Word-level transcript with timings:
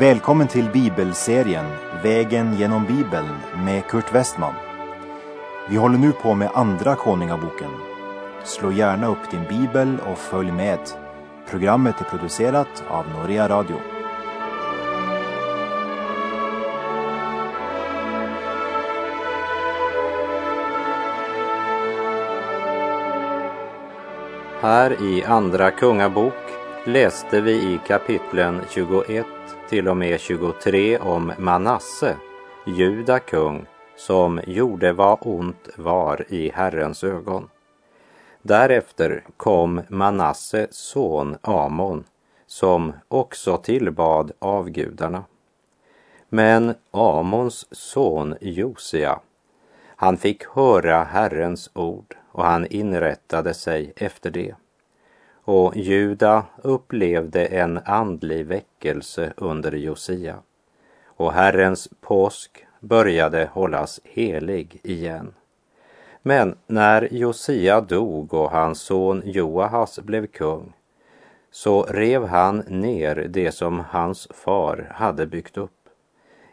Välkommen 0.00 0.48
till 0.48 0.70
bibelserien 0.72 1.64
Vägen 2.02 2.54
genom 2.54 2.86
Bibeln 2.86 3.28
med 3.64 3.86
Kurt 3.86 4.14
Westman. 4.14 4.54
Vi 5.70 5.76
håller 5.76 5.98
nu 5.98 6.12
på 6.12 6.34
med 6.34 6.50
Andra 6.54 6.96
Konungaboken. 6.96 7.70
Slå 8.44 8.72
gärna 8.72 9.06
upp 9.06 9.30
din 9.30 9.44
bibel 9.48 9.98
och 10.06 10.18
följ 10.18 10.52
med. 10.52 10.78
Programmet 11.50 12.00
är 12.00 12.04
producerat 12.04 12.84
av 12.88 13.04
Norea 13.08 13.48
Radio. 13.48 13.76
Här 24.60 25.02
i 25.02 25.24
Andra 25.24 25.70
Kungabok 25.70 26.34
läste 26.84 27.40
vi 27.40 27.52
i 27.52 27.80
kapitlen 27.86 28.60
21 28.70 29.26
till 29.70 29.88
och 29.88 29.96
med 29.96 30.20
23 30.20 30.98
om 30.98 31.32
Manasse, 31.38 32.16
Juda 32.66 33.18
kung, 33.18 33.66
som 33.96 34.40
gjorde 34.46 34.92
vad 34.92 35.18
ont 35.20 35.68
var 35.76 36.24
i 36.28 36.50
Herrens 36.54 37.04
ögon. 37.04 37.48
Därefter 38.42 39.24
kom 39.36 39.82
Manasse 39.88 40.66
son 40.70 41.36
Amon, 41.42 42.04
som 42.46 42.92
också 43.08 43.56
tillbad 43.56 44.32
avgudarna. 44.38 45.24
Men 46.28 46.74
Amons 46.90 47.66
son 47.70 48.34
Josia, 48.40 49.20
han 49.96 50.16
fick 50.16 50.44
höra 50.44 51.04
Herrens 51.04 51.70
ord 51.74 52.16
och 52.32 52.44
han 52.44 52.66
inrättade 52.66 53.54
sig 53.54 53.92
efter 53.96 54.30
det. 54.30 54.54
Och 55.52 55.76
Juda 55.76 56.44
upplevde 56.62 57.46
en 57.46 57.80
andlig 57.84 58.46
väckelse 58.46 59.32
under 59.36 59.72
Josia. 59.72 60.36
Och 61.06 61.32
Herrens 61.32 61.88
påsk 62.00 62.66
började 62.80 63.50
hållas 63.52 64.00
helig 64.04 64.80
igen. 64.82 65.34
Men 66.22 66.56
när 66.66 67.08
Josia 67.14 67.80
dog 67.80 68.34
och 68.34 68.50
hans 68.50 68.80
son 68.80 69.22
Joahas 69.24 69.98
blev 69.98 70.26
kung 70.26 70.72
så 71.50 71.82
rev 71.82 72.26
han 72.26 72.58
ner 72.58 73.26
det 73.30 73.52
som 73.52 73.84
hans 73.90 74.28
far 74.30 74.92
hade 74.94 75.26
byggt 75.26 75.56
upp 75.56 75.88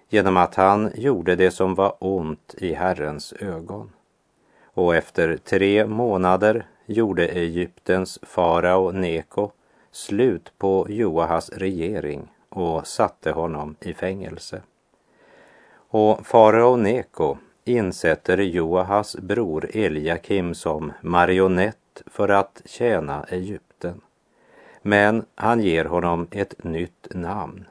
genom 0.09 0.38
att 0.38 0.56
han 0.56 0.92
gjorde 0.95 1.36
det 1.36 1.52
som 1.52 1.75
var 1.75 1.95
ont 2.00 2.56
i 2.58 2.73
Herrens 2.73 3.34
ögon. 3.34 3.92
Och 4.73 4.95
efter 4.95 5.38
tre 5.38 5.86
månader 5.86 6.66
gjorde 6.88 7.28
Egyptens 7.28 8.20
farao 8.22 8.92
Neko 8.92 9.52
slut 9.92 10.54
på 10.58 10.88
Joahas 10.90 11.50
regering 11.50 12.28
och 12.50 12.88
satte 12.88 13.32
honom 13.32 13.76
i 13.80 13.94
fängelse. 13.94 14.62
Och 15.90 16.28
farao 16.28 16.76
Neko 16.76 17.38
insätter 17.66 18.38
Joahas 18.38 19.16
bror 19.16 19.70
Eliakim 19.74 20.56
som 20.56 20.94
marionett 21.02 22.04
för 22.06 22.30
att 22.30 22.62
tjäna 22.66 23.26
Egypten. 23.30 24.02
Men 24.82 25.26
han 25.36 25.62
ger 25.62 25.86
honom 25.86 26.28
ett 26.32 26.64
nytt 26.64 27.08
namn. 27.12 27.66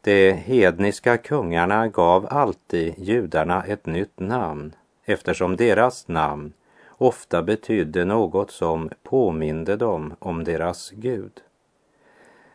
De 0.00 0.32
hedniska 0.32 1.16
kungarna 1.16 1.88
gav 1.88 2.26
alltid 2.30 2.94
judarna 2.98 3.64
ett 3.64 3.86
nytt 3.86 4.20
namn 4.20 4.74
eftersom 5.04 5.56
deras 5.56 6.08
namn 6.08 6.52
ofta 6.98 7.42
betydde 7.42 8.04
något 8.04 8.50
som 8.50 8.90
påminde 9.02 9.76
dem 9.76 10.14
om 10.18 10.44
deras 10.44 10.90
Gud. 10.90 11.32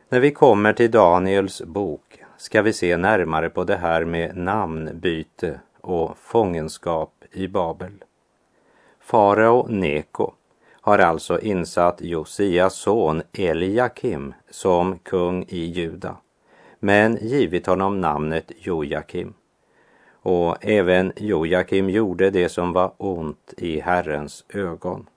När 0.10 0.20
vi 0.20 0.32
kommer 0.32 0.74
till 0.74 0.92
Daniels 0.92 1.62
bok 1.62 2.24
ska 2.38 2.62
vi 2.62 2.74
se 2.74 2.98
närmare 2.98 3.50
på 3.50 3.64
det 3.64 3.76
här 3.76 4.06
med 4.06 4.38
namnbyte 4.38 5.60
och 5.82 6.18
fångenskap 6.18 7.24
i 7.32 7.48
Babel. 7.48 8.04
Farao 9.00 9.68
Neko 9.70 10.32
har 10.82 11.00
alltså 11.00 11.40
insatt 11.40 12.02
Josias 12.02 12.76
son 12.76 13.22
Eliakim 13.34 14.34
som 14.50 15.00
kung 15.00 15.46
i 15.48 15.66
Juda, 15.66 16.18
men 16.80 17.18
givit 17.22 17.66
honom 17.66 18.02
namnet 18.02 18.52
Jojakim. 18.58 19.34
Och 20.26 20.58
även 20.66 21.14
Jojakim 21.16 21.90
gjorde 21.90 22.30
det 22.30 22.50
som 22.50 22.74
var 22.74 22.94
ont 22.98 23.54
i 23.58 23.80
Herrens 23.80 24.46
ögon. 24.50 25.10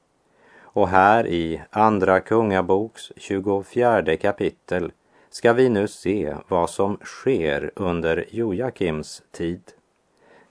Och 0.62 0.88
här 0.88 1.26
i 1.26 1.62
Andra 1.70 2.20
Kungaboks 2.20 3.12
24 3.16 4.16
kapitel 4.16 4.92
ska 5.30 5.52
vi 5.52 5.68
nu 5.68 5.88
se 5.88 6.34
vad 6.48 6.70
som 6.70 6.98
sker 7.02 7.70
under 7.76 8.24
Jojakims 8.30 9.22
tid. 9.30 9.62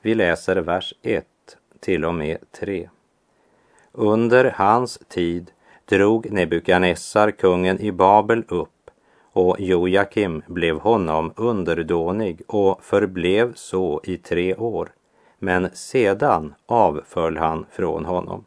Vi 0.01 0.16
läser 0.16 0.55
vers 0.55 0.93
1 1.01 1.25
till 1.79 2.05
och 2.05 2.16
med 2.16 2.37
3. 2.51 2.89
Under 3.91 4.53
hans 4.55 4.99
tid 5.07 5.51
drog 5.85 6.31
Nebukadnessar, 6.31 7.31
kungen 7.31 7.79
i 7.79 7.91
Babel, 7.91 8.43
upp 8.47 8.74
och 9.35 9.59
Jojakim 9.59 10.41
blev 10.47 10.79
honom 10.79 11.34
underdånig 11.35 12.41
och 12.47 12.84
förblev 12.84 13.53
så 13.56 14.01
i 14.03 14.18
tre 14.18 14.56
år. 14.56 14.90
Men 15.40 15.69
sedan 15.73 16.53
avföll 16.66 17.38
han 17.38 17.66
från 17.72 18.06
honom. 18.06 18.46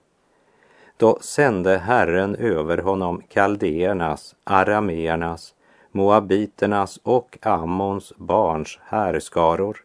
Då 0.97 1.19
sände 1.21 1.78
Herren 1.78 2.34
över 2.37 2.78
honom 2.78 3.22
kaldéernas, 3.28 4.34
arameernas, 4.44 5.54
moabiternas 5.93 7.00
och 7.03 7.38
Ammons 7.43 8.12
barns 8.16 8.78
härskaror. 8.82 9.76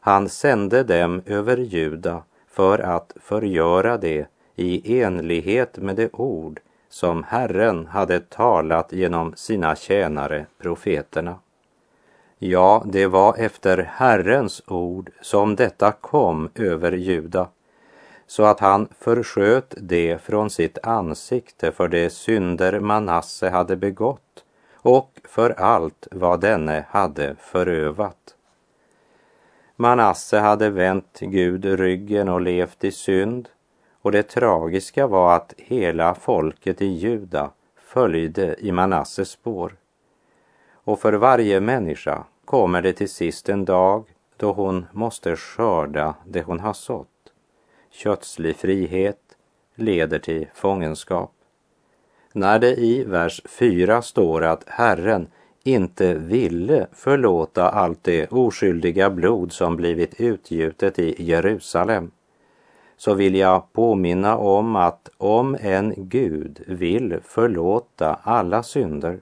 Han 0.00 0.28
sände 0.28 0.82
dem 0.82 1.22
över 1.26 1.56
Juda 1.56 2.22
för 2.48 2.78
att 2.78 3.16
förgöra 3.20 3.96
det 3.96 4.26
i 4.56 5.00
enlighet 5.00 5.76
med 5.76 5.96
det 5.96 6.10
ord 6.12 6.60
som 6.88 7.24
Herren 7.24 7.86
hade 7.86 8.20
talat 8.20 8.92
genom 8.92 9.34
sina 9.36 9.76
tjänare 9.76 10.46
profeterna. 10.58 11.38
Ja, 12.38 12.82
det 12.86 13.06
var 13.06 13.34
efter 13.38 13.78
Herrens 13.78 14.62
ord 14.66 15.10
som 15.20 15.56
detta 15.56 15.92
kom 15.92 16.50
över 16.54 16.92
Juda, 16.92 17.48
så 18.26 18.44
att 18.44 18.60
han 18.60 18.88
försköt 18.98 19.74
det 19.76 20.22
från 20.22 20.50
sitt 20.50 20.78
ansikte 20.82 21.72
för 21.72 21.88
de 21.88 22.10
synder 22.10 22.80
Manasse 22.80 23.48
hade 23.48 23.76
begått 23.76 24.44
och 24.74 25.20
för 25.24 25.50
allt 25.50 26.08
vad 26.10 26.40
denne 26.40 26.84
hade 26.90 27.36
förövat. 27.40 28.34
Manasse 29.76 30.38
hade 30.38 30.70
vänt 30.70 31.18
Gud 31.20 31.64
ryggen 31.64 32.28
och 32.28 32.40
levt 32.40 32.84
i 32.84 32.92
synd 32.92 33.48
och 34.08 34.12
det 34.12 34.22
tragiska 34.22 35.06
var 35.06 35.36
att 35.36 35.54
hela 35.56 36.14
folket 36.14 36.82
i 36.82 36.86
Juda 36.86 37.50
följde 37.76 38.56
i 38.58 38.72
Manasses 38.72 39.30
spår. 39.30 39.76
Och 40.72 41.00
för 41.00 41.12
varje 41.12 41.60
människa 41.60 42.24
kommer 42.44 42.82
det 42.82 42.92
till 42.92 43.08
sist 43.08 43.48
en 43.48 43.64
dag 43.64 44.04
då 44.36 44.52
hon 44.52 44.86
måste 44.92 45.36
skörda 45.36 46.14
det 46.26 46.42
hon 46.42 46.60
har 46.60 46.72
sått. 46.72 47.32
Kötslig 47.90 48.56
frihet 48.56 49.20
leder 49.74 50.18
till 50.18 50.46
fångenskap. 50.54 51.32
När 52.32 52.58
det 52.58 52.76
i 52.76 53.04
vers 53.04 53.42
4 53.48 54.02
står 54.02 54.44
att 54.44 54.64
Herren 54.66 55.26
inte 55.64 56.14
ville 56.14 56.86
förlåta 56.92 57.68
allt 57.68 58.04
det 58.04 58.32
oskyldiga 58.32 59.10
blod 59.10 59.52
som 59.52 59.76
blivit 59.76 60.20
utgjutet 60.20 60.98
i 60.98 61.24
Jerusalem 61.24 62.10
så 62.98 63.14
vill 63.14 63.34
jag 63.34 63.72
påminna 63.72 64.36
om 64.36 64.76
att 64.76 65.10
om 65.18 65.56
en 65.60 65.94
Gud 65.96 66.62
vill 66.66 67.20
förlåta 67.24 68.18
alla 68.22 68.62
synder 68.62 69.20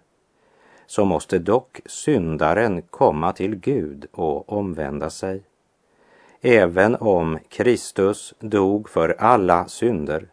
så 0.86 1.04
måste 1.04 1.38
dock 1.38 1.80
syndaren 1.86 2.82
komma 2.82 3.32
till 3.32 3.56
Gud 3.56 4.06
och 4.12 4.52
omvända 4.52 5.10
sig. 5.10 5.42
Även 6.40 6.96
om 6.96 7.38
Kristus 7.48 8.34
dog 8.40 8.88
för 8.88 9.16
alla 9.18 9.68
synder 9.68 10.28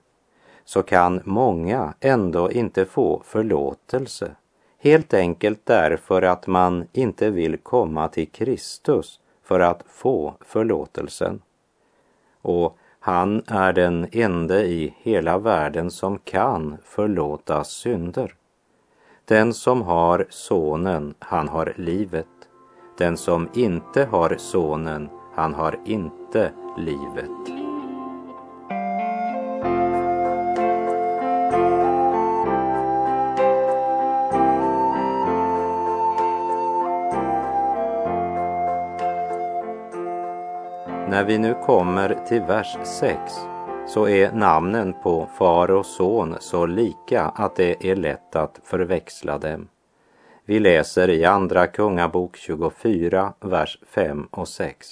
så 0.65 0.83
kan 0.83 1.21
många 1.23 1.93
ändå 1.99 2.51
inte 2.51 2.85
få 2.85 3.21
förlåtelse 3.25 4.35
helt 4.83 5.13
enkelt 5.13 5.59
därför 5.63 6.21
att 6.21 6.47
man 6.47 6.87
inte 6.93 7.29
vill 7.29 7.57
komma 7.57 8.07
till 8.07 8.27
Kristus 8.27 9.19
för 9.43 9.59
att 9.59 9.83
få 9.87 10.33
förlåtelsen. 10.41 11.41
Och 12.41 12.77
han 13.05 13.41
är 13.47 13.73
den 13.73 14.07
ende 14.11 14.63
i 14.65 14.93
hela 14.97 15.37
världen 15.37 15.91
som 15.91 16.17
kan 16.17 16.77
förlåta 16.83 17.63
synder. 17.63 18.33
Den 19.25 19.53
som 19.53 19.81
har 19.81 20.25
sonen, 20.29 21.13
han 21.19 21.49
har 21.49 21.73
livet. 21.77 22.27
Den 22.97 23.17
som 23.17 23.49
inte 23.53 24.05
har 24.05 24.35
sonen, 24.37 25.09
han 25.35 25.53
har 25.53 25.79
inte 25.85 26.51
livet. 26.77 27.62
När 41.13 41.23
vi 41.23 41.37
nu 41.37 41.53
kommer 41.65 42.25
till 42.27 42.41
vers 42.41 42.77
6 42.83 43.19
så 43.87 44.07
är 44.07 44.31
namnen 44.31 44.93
på 45.03 45.27
far 45.37 45.71
och 45.71 45.85
son 45.85 46.35
så 46.39 46.65
lika 46.65 47.21
att 47.23 47.55
det 47.55 47.85
är 47.85 47.95
lätt 47.95 48.35
att 48.35 48.59
förväxla 48.63 49.37
dem. 49.37 49.67
Vi 50.45 50.59
läser 50.59 51.09
i 51.09 51.25
Andra 51.25 51.67
Kungabok 51.67 52.37
24, 52.37 53.33
vers 53.39 53.79
5 53.87 54.27
och 54.31 54.47
6. 54.47 54.87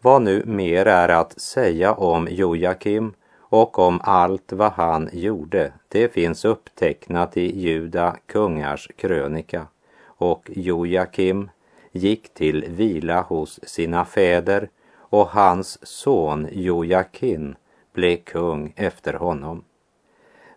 Vad 0.00 0.22
nu 0.22 0.42
mer 0.46 0.86
är 0.86 1.08
att 1.08 1.40
säga 1.40 1.92
om 1.92 2.28
Jojakim 2.30 3.12
och 3.38 3.78
om 3.78 4.00
allt 4.02 4.52
vad 4.52 4.72
han 4.72 5.08
gjorde, 5.12 5.72
det 5.88 6.12
finns 6.12 6.44
upptecknat 6.44 7.36
i 7.36 7.60
Juda 7.60 8.16
kungars 8.26 8.88
krönika. 8.96 9.66
Och 10.04 10.50
Jojakim 10.54 11.50
gick 11.92 12.34
till 12.34 12.64
vila 12.68 13.20
hos 13.20 13.60
sina 13.62 14.04
fäder 14.04 14.68
och 15.10 15.28
hans 15.28 15.86
son 15.86 16.48
Jojakin 16.52 17.56
blev 17.92 18.16
kung 18.16 18.72
efter 18.76 19.12
honom. 19.12 19.64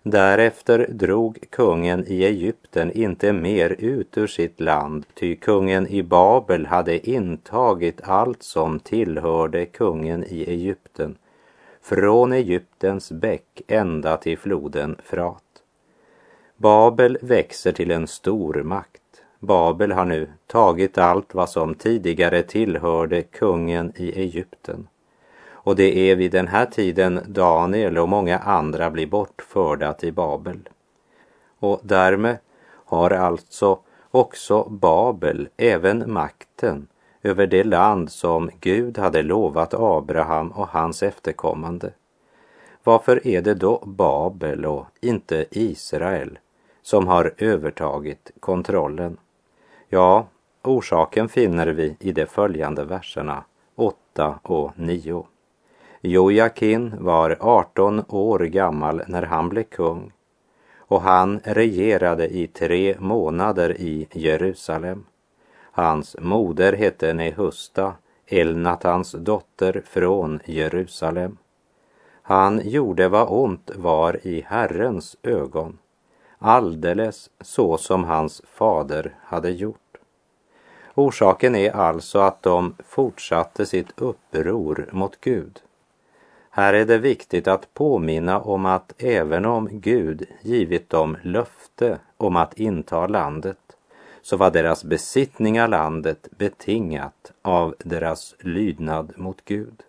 Därefter 0.03 0.87
drog 0.89 1.37
kungen 1.49 2.05
i 2.07 2.23
Egypten 2.23 2.91
inte 2.91 3.33
mer 3.33 3.69
ut 3.69 4.17
ur 4.17 4.27
sitt 4.27 4.59
land, 4.59 5.05
ty 5.13 5.35
kungen 5.35 5.87
i 5.87 6.03
Babel 6.03 6.65
hade 6.65 7.09
intagit 7.09 8.01
allt 8.03 8.43
som 8.43 8.79
tillhörde 8.79 9.65
kungen 9.65 10.23
i 10.23 10.43
Egypten, 10.43 11.17
från 11.81 12.33
Egyptens 12.33 13.11
bäck 13.11 13.61
ända 13.67 14.17
till 14.17 14.37
floden 14.37 14.95
Frat. 15.03 15.43
Babel 16.57 17.17
växer 17.21 17.71
till 17.71 17.91
en 17.91 18.07
stor 18.07 18.63
makt. 18.63 19.00
Babel 19.43 19.91
har 19.91 20.05
nu 20.05 20.29
tagit 20.47 20.97
allt 20.97 21.33
vad 21.33 21.49
som 21.49 21.75
tidigare 21.75 22.43
tillhörde 22.43 23.21
kungen 23.21 23.93
i 23.95 24.19
Egypten. 24.19 24.87
Och 25.49 25.75
det 25.75 25.97
är 25.97 26.15
vid 26.15 26.31
den 26.31 26.47
här 26.47 26.65
tiden 26.65 27.19
Daniel 27.27 27.97
och 27.97 28.09
många 28.09 28.37
andra 28.37 28.89
blir 28.89 29.07
bortförda 29.07 29.93
till 29.93 30.13
Babel. 30.13 30.69
Och 31.59 31.81
därmed 31.83 32.37
har 32.85 33.11
alltså 33.11 33.79
också 34.11 34.63
Babel 34.69 35.49
även 35.57 36.13
makten 36.13 36.87
över 37.23 37.47
det 37.47 37.63
land 37.63 38.11
som 38.11 38.49
Gud 38.59 38.97
hade 38.97 39.21
lovat 39.21 39.73
Abraham 39.73 40.51
och 40.51 40.67
hans 40.67 41.03
efterkommande. 41.03 41.93
Varför 42.83 43.27
är 43.27 43.41
det 43.41 43.53
då 43.53 43.83
Babel 43.85 44.65
och 44.65 44.85
inte 45.01 45.45
Israel 45.51 46.39
som 46.81 47.07
har 47.07 47.33
övertagit 47.37 48.31
kontrollen? 48.39 49.17
Ja, 49.93 50.27
orsaken 50.63 51.29
finner 51.29 51.67
vi 51.67 51.95
i 51.99 52.11
de 52.11 52.25
följande 52.25 52.85
verserna 52.85 53.43
8 53.75 54.39
och 54.43 54.71
9. 54.75 55.25
Jojakin 56.01 56.93
var 56.99 57.37
18 57.39 58.03
år 58.07 58.39
gammal 58.39 59.01
när 59.07 59.23
han 59.23 59.49
blev 59.49 59.63
kung 59.63 60.11
och 60.77 61.01
han 61.01 61.39
regerade 61.43 62.27
i 62.27 62.47
tre 62.47 62.95
månader 62.99 63.81
i 63.81 64.07
Jerusalem. 64.11 65.05
Hans 65.71 66.15
moder 66.19 66.73
hette 66.73 67.13
Nehusta, 67.13 67.93
Elnatans 68.27 69.11
dotter 69.11 69.83
från 69.85 70.39
Jerusalem. 70.45 71.37
Han 72.21 72.61
gjorde 72.63 73.07
vad 73.07 73.27
ont 73.29 73.71
var 73.75 74.27
i 74.27 74.45
Herrens 74.47 75.17
ögon, 75.23 75.77
alldeles 76.41 77.29
så 77.41 77.77
som 77.77 78.03
hans 78.03 78.41
fader 78.53 79.15
hade 79.23 79.49
gjort. 79.49 79.97
Orsaken 80.95 81.55
är 81.55 81.71
alltså 81.71 82.19
att 82.19 82.43
de 82.43 82.75
fortsatte 82.87 83.65
sitt 83.65 84.01
uppror 84.01 84.89
mot 84.91 85.21
Gud. 85.21 85.59
Här 86.49 86.73
är 86.73 86.85
det 86.85 86.97
viktigt 86.97 87.47
att 87.47 87.73
påminna 87.73 88.39
om 88.39 88.65
att 88.65 88.93
även 88.97 89.45
om 89.45 89.69
Gud 89.71 90.27
givit 90.41 90.89
dem 90.89 91.17
löfte 91.21 91.99
om 92.17 92.35
att 92.35 92.53
inta 92.53 93.07
landet 93.07 93.57
så 94.21 94.37
var 94.37 94.51
deras 94.51 94.83
besittning 94.83 95.61
av 95.61 95.69
landet 95.69 96.27
betingat 96.37 97.31
av 97.41 97.75
deras 97.79 98.35
lydnad 98.39 99.13
mot 99.15 99.45
Gud. 99.45 99.83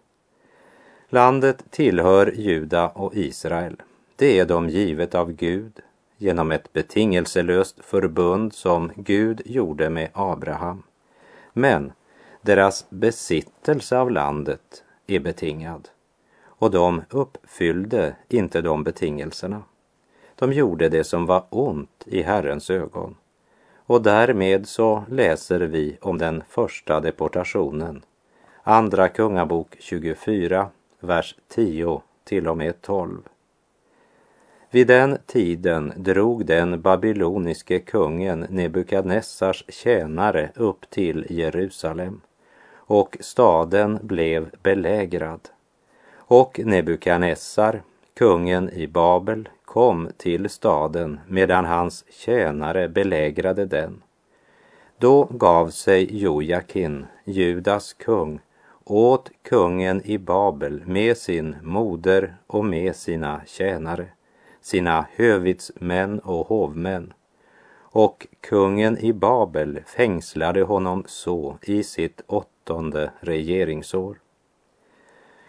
Landet 1.09 1.65
tillhör 1.71 2.33
Juda 2.37 2.89
och 2.89 3.15
Israel. 3.15 3.83
Det 4.17 4.39
är 4.39 4.47
de 4.47 4.69
givet 4.69 5.15
av 5.15 5.33
Gud 5.33 5.81
genom 6.23 6.53
ett 6.53 6.73
betingelselöst 6.73 7.85
förbund 7.85 8.55
som 8.55 8.93
Gud 8.97 9.43
gjorde 9.45 9.91
med 9.91 10.09
Abraham. 10.13 10.83
Men 11.53 11.93
deras 12.41 12.87
besittelse 12.91 13.99
av 13.99 14.11
landet 14.11 14.85
är 15.07 15.21
betingad 15.21 15.89
och 16.45 16.71
de 16.71 17.03
uppfyllde 17.11 18.17
inte 18.29 18.61
de 18.61 18.85
betingelserna. 18.85 19.63
De 20.35 20.53
gjorde 20.53 20.89
det 20.89 21.05
som 21.05 21.27
var 21.27 21.45
ont 21.51 22.05
i 22.07 22.23
Herrens 22.23 22.71
ögon. 22.71 23.17
Och 23.87 24.03
därmed 24.03 24.69
så 24.69 25.05
läser 25.09 25.61
vi 25.61 25.97
om 26.01 26.19
den 26.19 26.43
första 26.49 27.01
deportationen. 27.01 28.05
Andra 28.63 29.09
Kungabok 29.09 29.77
24, 29.81 30.69
vers 31.01 31.37
10 31.49 32.03
till 32.25 32.49
och 32.49 32.57
med 32.57 32.83
12. 32.83 33.19
Vid 34.73 34.87
den 34.87 35.19
tiden 35.27 35.93
drog 35.97 36.47
den 36.47 36.81
babyloniske 36.81 37.79
kungen 37.79 38.47
Nebukadnessars 38.51 39.65
tjänare 39.69 40.51
upp 40.55 40.91
till 40.91 41.27
Jerusalem 41.31 42.21
och 42.75 43.17
staden 43.21 43.99
blev 44.03 44.51
belägrad. 44.63 45.41
Och 46.17 46.61
Nebukadnessar, 46.65 47.83
kungen 48.15 48.71
i 48.71 48.87
Babel, 48.87 49.49
kom 49.65 50.09
till 50.17 50.49
staden 50.49 51.21
medan 51.29 51.65
hans 51.65 52.05
tjänare 52.11 52.89
belägrade 52.89 53.67
den. 53.67 54.03
Då 54.99 55.25
gav 55.25 55.69
sig 55.69 56.23
Jojakin, 56.23 57.07
Judas 57.25 57.93
kung, 57.93 58.41
åt 58.85 59.31
kungen 59.43 60.03
i 60.05 60.19
Babel 60.19 60.83
med 60.87 61.17
sin 61.17 61.57
moder 61.63 62.35
och 62.47 62.65
med 62.65 62.97
sina 62.97 63.41
tjänare 63.47 64.07
sina 64.63 65.07
hövitsmän 65.17 66.19
och 66.19 66.47
hovmän. 66.47 67.13
Och 67.81 68.27
kungen 68.41 68.99
i 68.99 69.13
Babel 69.13 69.81
fängslade 69.87 70.63
honom 70.63 71.05
så 71.07 71.59
i 71.63 71.83
sitt 71.83 72.23
åttonde 72.27 73.11
regeringsår. 73.21 74.19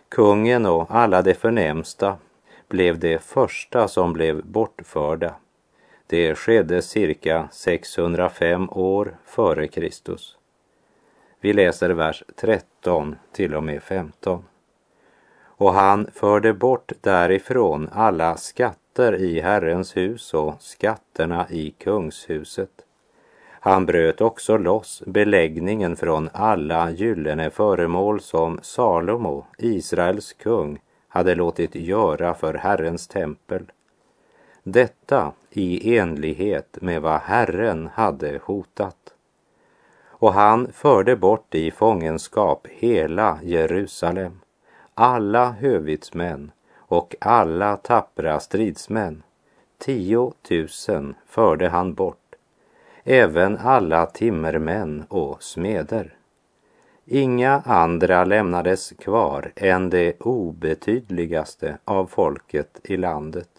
Kungen 0.09 0.65
och 0.65 0.85
alla 0.89 1.21
de 1.21 1.33
förnämsta 1.33 2.17
blev 2.67 2.99
de 2.99 3.19
första 3.19 3.87
som 3.87 4.13
blev 4.13 4.45
bortförda. 4.45 5.35
Det 6.07 6.35
skedde 6.35 6.81
cirka 6.81 7.47
605 7.51 8.69
år 8.69 9.17
före 9.25 9.67
Kristus. 9.67 10.37
Vi 11.39 11.53
läser 11.53 11.89
vers 11.89 12.23
13 12.35 13.15
till 13.31 13.55
och 13.55 13.63
med 13.63 13.83
15. 13.83 14.43
Och 15.57 15.73
han 15.73 16.07
förde 16.13 16.53
bort 16.53 16.91
därifrån 17.01 17.89
alla 17.91 18.37
skatter 18.37 19.15
i 19.15 19.39
Herrens 19.39 19.97
hus 19.97 20.33
och 20.33 20.53
skatterna 20.59 21.47
i 21.49 21.71
kungshuset. 21.71 22.69
Han 23.65 23.85
bröt 23.85 24.21
också 24.21 24.57
loss 24.57 25.03
beläggningen 25.05 25.95
från 25.95 26.29
alla 26.33 26.91
gyllene 26.91 27.49
föremål 27.49 28.21
som 28.21 28.59
Salomo, 28.61 29.45
Israels 29.57 30.33
kung, 30.33 30.79
hade 31.07 31.35
låtit 31.35 31.75
göra 31.75 32.33
för 32.33 32.53
Herrens 32.53 33.07
tempel. 33.07 33.71
Detta 34.63 35.31
i 35.49 35.97
enlighet 35.97 36.77
med 36.81 37.01
vad 37.01 37.21
Herren 37.21 37.89
hade 37.93 38.39
hotat. 38.43 39.13
Och 40.07 40.33
han 40.33 40.71
förde 40.73 41.15
bort 41.15 41.55
i 41.55 41.71
fångenskap 41.71 42.67
hela 42.69 43.39
Jerusalem, 43.43 44.39
alla 44.95 45.51
hövitsmän 45.51 46.51
och 46.77 47.15
alla 47.21 47.77
tappra 47.77 48.39
stridsmän. 48.39 49.23
Tio 49.77 50.33
tusen 50.41 51.15
förde 51.25 51.69
han 51.69 51.93
bort, 51.93 52.35
även 53.03 53.57
alla 53.57 54.05
timmermän 54.05 55.05
och 55.09 55.43
smeder. 55.43 56.15
Inga 57.05 57.61
andra 57.65 58.25
lämnades 58.25 58.89
kvar 58.89 59.51
än 59.55 59.89
det 59.89 60.21
obetydligaste 60.21 61.77
av 61.85 62.05
folket 62.05 62.79
i 62.83 62.97
landet. 62.97 63.49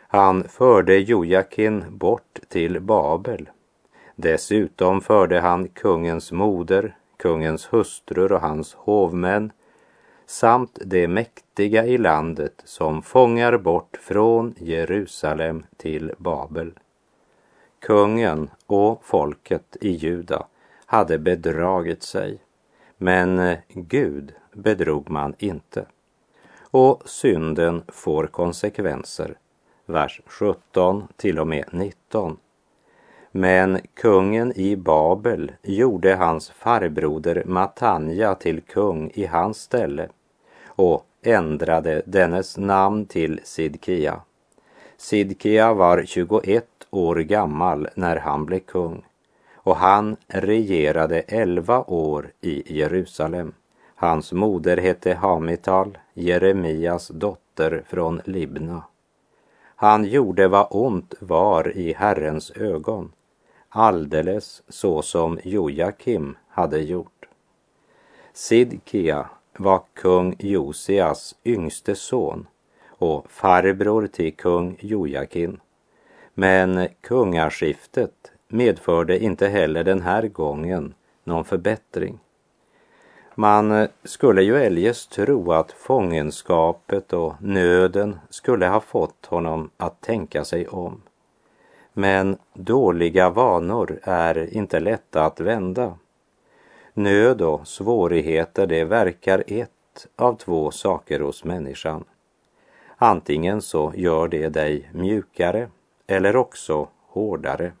Han 0.00 0.44
förde 0.44 0.98
Jojakin 0.98 1.84
bort 1.88 2.38
till 2.48 2.80
Babel. 2.80 3.50
Dessutom 4.16 5.00
förde 5.00 5.40
han 5.40 5.68
kungens 5.68 6.32
moder, 6.32 6.96
kungens 7.16 7.72
hustrur 7.72 8.32
och 8.32 8.40
hans 8.40 8.74
hovmän 8.74 9.52
samt 10.28 10.78
de 10.84 11.08
mäktiga 11.08 11.86
i 11.86 11.98
landet 11.98 12.62
som 12.64 13.02
fångar 13.02 13.58
bort 13.58 13.98
från 14.00 14.54
Jerusalem 14.58 15.66
till 15.76 16.12
Babel. 16.18 16.72
Kungen 17.80 18.50
och 18.66 19.04
folket 19.04 19.76
i 19.80 19.90
Juda 19.90 20.46
hade 20.86 21.18
bedragit 21.18 22.02
sig. 22.02 22.38
Men 22.96 23.56
Gud 23.68 24.34
bedrog 24.52 25.10
man 25.10 25.34
inte. 25.38 25.86
Och 26.70 27.02
synden 27.08 27.82
får 27.88 28.26
konsekvenser. 28.26 29.38
Vers 29.86 30.20
17 30.26 31.08
till 31.16 31.38
och 31.38 31.46
med 31.46 31.64
19. 31.72 32.36
Men 33.30 33.78
kungen 33.94 34.52
i 34.56 34.76
Babel 34.76 35.52
gjorde 35.62 36.14
hans 36.14 36.50
farbroder 36.50 37.42
Matanja 37.46 38.34
till 38.34 38.60
kung 38.60 39.10
i 39.14 39.26
hans 39.26 39.58
ställe 39.58 40.08
och 40.78 41.06
ändrade 41.22 42.02
dennes 42.06 42.56
namn 42.56 43.06
till 43.06 43.40
Sidkia. 43.44 44.20
Sidkia 44.96 45.74
var 45.74 46.04
21 46.06 46.66
år 46.90 47.16
gammal 47.16 47.88
när 47.94 48.16
han 48.16 48.46
blev 48.46 48.58
kung 48.58 49.04
och 49.54 49.76
han 49.76 50.16
regerade 50.26 51.20
11 51.20 51.84
år 51.84 52.32
i 52.40 52.78
Jerusalem. 52.78 53.54
Hans 53.94 54.32
moder 54.32 54.76
hette 54.76 55.14
Hamital, 55.14 55.98
Jeremias 56.14 57.08
dotter 57.08 57.82
från 57.86 58.20
Libna. 58.24 58.82
Han 59.76 60.04
gjorde 60.04 60.48
vad 60.48 60.66
ont 60.70 61.14
var 61.20 61.76
i 61.76 61.92
Herrens 61.92 62.50
ögon, 62.50 63.12
alldeles 63.68 64.62
så 64.68 65.02
som 65.02 65.38
Jojakim 65.44 66.36
hade 66.48 66.78
gjort. 66.78 67.28
Sidkia 68.32 69.28
var 69.60 69.80
kung 69.94 70.36
Josias 70.38 71.34
yngste 71.44 71.94
son 71.94 72.46
och 72.88 73.30
farbror 73.30 74.06
till 74.06 74.36
kung 74.36 74.76
Jojakin. 74.80 75.60
Men 76.34 76.88
kungaskiftet 77.00 78.32
medförde 78.48 79.18
inte 79.24 79.48
heller 79.48 79.84
den 79.84 80.02
här 80.02 80.28
gången 80.28 80.94
någon 81.24 81.44
förbättring. 81.44 82.18
Man 83.34 83.88
skulle 84.04 84.42
ju 84.42 84.56
eljest 84.56 85.10
tro 85.10 85.52
att 85.52 85.72
fångenskapet 85.72 87.12
och 87.12 87.34
nöden 87.40 88.18
skulle 88.30 88.66
ha 88.66 88.80
fått 88.80 89.26
honom 89.26 89.70
att 89.76 90.00
tänka 90.00 90.44
sig 90.44 90.68
om. 90.68 91.02
Men 91.92 92.36
dåliga 92.54 93.30
vanor 93.30 93.98
är 94.02 94.54
inte 94.56 94.80
lätta 94.80 95.24
att 95.24 95.40
vända. 95.40 95.94
Nöd 96.98 97.42
och 97.42 97.68
svårigheter, 97.68 98.66
det 98.66 98.84
verkar 98.84 99.44
ett 99.46 100.06
av 100.16 100.34
två 100.34 100.70
saker 100.70 101.20
hos 101.20 101.44
människan. 101.44 102.04
Antingen 102.96 103.62
så 103.62 103.92
gör 103.96 104.28
det 104.28 104.48
dig 104.48 104.90
mjukare 104.92 105.68
eller 106.06 106.36
också 106.36 106.88
hårdare. 107.06 107.72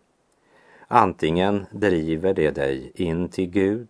Antingen 0.88 1.66
driver 1.70 2.34
det 2.34 2.50
dig 2.50 2.92
in 2.94 3.28
till 3.28 3.50
Gud 3.50 3.88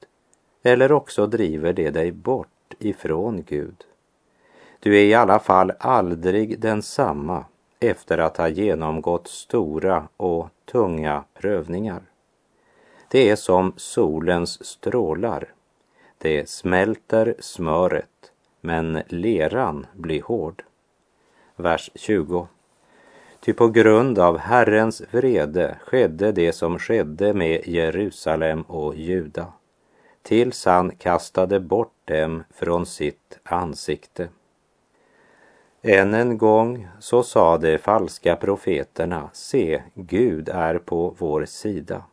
eller 0.62 0.92
också 0.92 1.26
driver 1.26 1.72
det 1.72 1.90
dig 1.90 2.12
bort 2.12 2.74
ifrån 2.78 3.44
Gud. 3.48 3.84
Du 4.80 4.96
är 4.98 5.04
i 5.04 5.14
alla 5.14 5.38
fall 5.38 5.72
aldrig 5.78 6.60
densamma 6.60 7.44
efter 7.80 8.18
att 8.18 8.36
ha 8.36 8.48
genomgått 8.48 9.28
stora 9.28 10.08
och 10.16 10.48
tunga 10.72 11.24
prövningar. 11.34 12.02
Det 13.10 13.30
är 13.30 13.36
som 13.36 13.72
solens 13.76 14.66
strålar. 14.66 15.52
Det 16.18 16.48
smälter 16.48 17.34
smöret, 17.38 18.32
men 18.60 19.02
leran 19.08 19.86
blir 19.94 20.22
hård. 20.22 20.64
Vers 21.56 21.90
20. 21.94 22.48
Ty 23.40 23.52
på 23.52 23.68
grund 23.68 24.18
av 24.18 24.38
Herrens 24.38 25.02
vrede 25.10 25.78
skedde 25.84 26.32
det 26.32 26.52
som 26.52 26.78
skedde 26.78 27.34
med 27.34 27.68
Jerusalem 27.68 28.62
och 28.62 28.96
Juda, 28.96 29.52
tills 30.22 30.64
han 30.64 30.90
kastade 30.90 31.60
bort 31.60 31.94
dem 32.04 32.44
från 32.54 32.86
sitt 32.86 33.38
ansikte. 33.42 34.28
Än 35.82 36.14
en 36.14 36.38
gång 36.38 36.88
så 37.00 37.22
sa 37.22 37.58
de 37.58 37.78
falska 37.78 38.36
profeterna, 38.36 39.30
se, 39.32 39.82
Gud 39.94 40.48
är 40.48 40.78
på 40.78 41.14
vår 41.18 41.44
sida. 41.44 42.04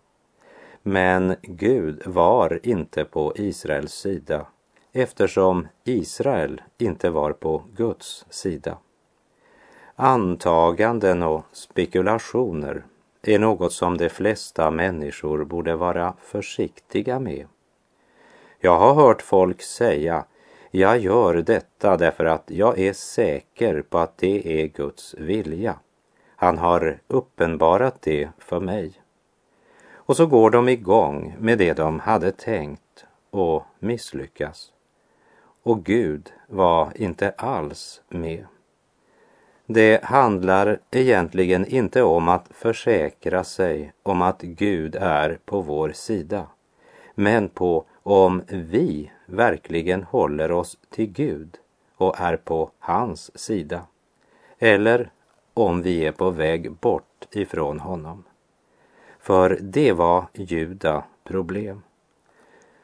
Men 0.88 1.36
Gud 1.42 2.02
var 2.06 2.60
inte 2.64 3.06
på 3.06 3.34
Israels 3.36 3.94
sida 3.94 4.46
eftersom 4.94 5.68
Israel 5.84 6.62
inte 6.78 7.10
var 7.10 7.34
på 7.34 7.64
Guds 7.76 8.26
sida. 8.30 8.78
Antaganden 9.96 11.24
och 11.24 11.44
spekulationer 11.52 12.86
är 13.24 13.40
något 13.40 13.74
som 13.74 13.98
de 13.98 14.10
flesta 14.10 14.72
människor 14.72 15.44
borde 15.44 15.76
vara 15.76 16.14
försiktiga 16.22 17.20
med. 17.20 17.48
Jag 18.60 18.80
har 18.80 18.94
hört 18.94 19.22
folk 19.22 19.62
säga, 19.62 20.26
jag 20.72 21.00
gör 21.00 21.36
detta 21.36 21.98
därför 21.98 22.26
att 22.26 22.44
jag 22.48 22.80
är 22.80 22.94
säker 22.94 23.82
på 23.82 23.98
att 23.98 24.18
det 24.18 24.62
är 24.62 24.68
Guds 24.68 25.16
vilja. 25.18 25.80
Han 26.36 26.58
har 26.58 27.00
uppenbarat 27.08 28.02
det 28.02 28.30
för 28.40 28.60
mig. 28.60 29.02
Och 30.06 30.18
så 30.18 30.26
går 30.26 30.50
de 30.50 30.70
igång 30.70 31.36
med 31.40 31.58
det 31.58 31.74
de 31.74 32.00
hade 32.00 32.32
tänkt 32.32 33.06
och 33.30 33.64
misslyckas. 33.80 34.72
Och 35.64 35.84
Gud 35.84 36.34
var 36.48 36.92
inte 36.96 37.30
alls 37.38 38.02
med. 38.10 38.46
Det 39.66 40.04
handlar 40.04 40.80
egentligen 40.92 41.66
inte 41.66 42.04
om 42.04 42.30
att 42.30 42.48
försäkra 42.52 43.44
sig 43.44 43.94
om 44.04 44.22
att 44.22 44.42
Gud 44.42 44.96
är 44.96 45.40
på 45.46 45.62
vår 45.62 45.92
sida, 45.92 46.48
men 47.16 47.50
på 47.50 47.86
om 48.04 48.44
vi 48.48 49.12
verkligen 49.26 50.04
håller 50.04 50.52
oss 50.52 50.78
till 50.90 51.12
Gud 51.12 51.58
och 51.96 52.20
är 52.20 52.38
på 52.38 52.72
hans 52.80 53.38
sida, 53.38 53.82
eller 54.60 55.12
om 55.54 55.82
vi 55.82 56.06
är 56.06 56.12
på 56.12 56.30
väg 56.30 56.72
bort 56.72 57.28
ifrån 57.32 57.80
honom. 57.80 58.24
För 59.26 59.58
det 59.62 59.94
var 59.94 60.26
Juda 60.34 61.04
problem. 61.24 61.82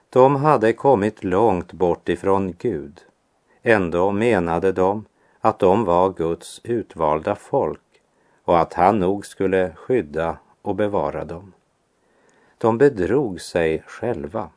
De 0.09 0.35
hade 0.35 0.73
kommit 0.73 1.23
långt 1.23 1.73
bort 1.73 2.09
ifrån 2.09 2.55
Gud. 2.59 2.99
Ändå 3.61 4.11
menade 4.11 4.71
de 4.71 5.05
att 5.39 5.59
de 5.59 5.85
var 5.85 6.13
Guds 6.13 6.61
utvalda 6.63 7.35
folk 7.35 8.01
och 8.45 8.59
att 8.59 8.73
han 8.73 8.99
nog 8.99 9.25
skulle 9.25 9.73
skydda 9.75 10.37
och 10.61 10.75
bevara 10.75 11.25
dem. 11.25 11.53
De 12.57 12.77
bedrog 12.77 13.41
sig 13.41 13.83
själva. 13.87 14.49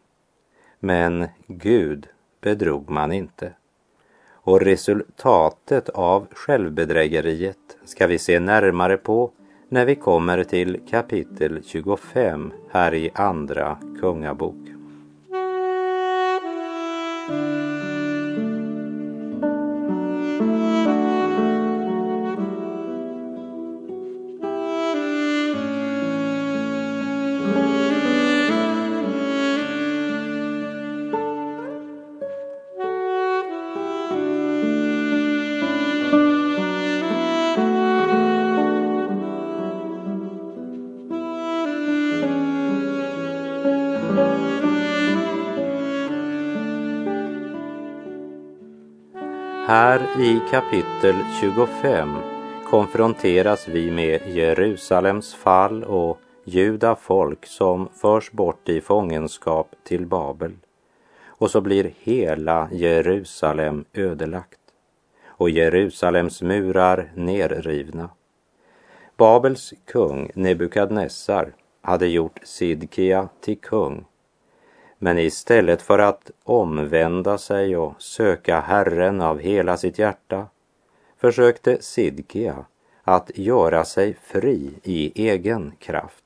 Men 0.81 1.29
Gud 1.47 2.09
bedrog 2.41 2.91
man 2.91 3.13
inte. 3.13 3.53
Och 4.31 4.61
resultatet 4.61 5.89
av 5.89 6.27
självbedrägeriet 6.35 7.77
ska 7.85 8.07
vi 8.07 8.19
se 8.19 8.41
närmare 8.41 8.97
på 8.97 9.31
när 9.75 9.85
vi 9.85 9.95
kommer 9.95 10.45
till 10.45 10.81
kapitel 10.91 11.63
25 11.65 12.53
här 12.71 12.95
i 12.95 13.11
Andra 13.15 13.79
Kungabok. 14.01 14.74
Här 49.67 50.21
i 50.21 50.41
kapitel 50.51 51.15
25 51.41 52.19
konfronteras 52.71 53.69
vi 53.69 53.91
med 53.91 54.21
Jerusalems 54.27 55.35
fall 55.35 55.85
och 55.85 56.19
juda 56.45 56.97
folk 56.97 57.47
som 57.47 57.89
förs 57.89 58.33
bort 58.33 58.69
i 58.69 58.81
fångenskap 58.81 59.75
till 59.85 60.07
Babel. 60.07 60.53
Och 61.27 61.51
så 61.51 61.61
blir 61.61 61.95
hela 61.99 62.69
Jerusalem 62.73 63.85
ödelagt 63.93 64.61
och 65.27 65.51
Jerusalems 65.51 66.43
murar 66.43 67.13
nerrivna. 67.15 68.11
Babels 69.17 69.75
kung 69.85 70.31
Nebukadnessar 70.35 71.53
hade 71.83 72.07
gjort 72.07 72.41
Sidkia 72.45 73.29
till 73.41 73.59
kung 73.59 74.05
men 75.05 75.19
istället 75.19 75.83
för 75.83 75.99
att 75.99 76.31
omvända 76.45 77.39
sig 77.39 77.77
och 77.77 78.03
söka 78.03 78.61
Herren 78.61 79.21
av 79.21 79.39
hela 79.39 79.77
sitt 79.77 79.99
hjärta 79.99 80.47
försökte 81.17 81.83
Sidkia 81.83 82.65
att 83.03 83.31
göra 83.35 83.85
sig 83.85 84.17
fri 84.23 84.71
i 84.83 85.29
egen 85.29 85.73
kraft. 85.79 86.25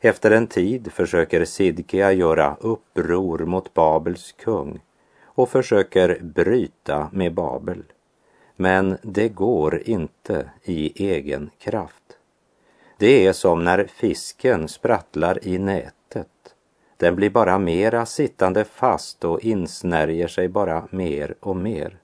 Efter 0.00 0.30
en 0.30 0.46
tid 0.46 0.92
försöker 0.92 1.44
Sidkia 1.44 2.12
göra 2.12 2.56
uppror 2.60 3.38
mot 3.38 3.74
Babels 3.74 4.32
kung 4.32 4.80
och 5.24 5.48
försöker 5.48 6.18
bryta 6.22 7.08
med 7.12 7.34
Babel. 7.34 7.82
Men 8.56 8.98
det 9.02 9.28
går 9.28 9.82
inte 9.84 10.50
i 10.62 11.08
egen 11.10 11.50
kraft. 11.58 12.18
Det 12.98 13.26
är 13.26 13.32
som 13.32 13.64
när 13.64 13.84
fisken 13.84 14.68
sprattlar 14.68 15.38
i 15.42 15.58
nät 15.58 16.03
den 16.96 17.16
blir 17.16 17.30
bara 17.30 17.58
mera 17.58 18.06
sittande 18.06 18.64
fast 18.64 19.24
och 19.24 19.40
insnärjer 19.40 20.28
sig 20.28 20.48
bara 20.48 20.86
mer 20.90 21.34
och 21.40 21.56
mer. 21.56 21.98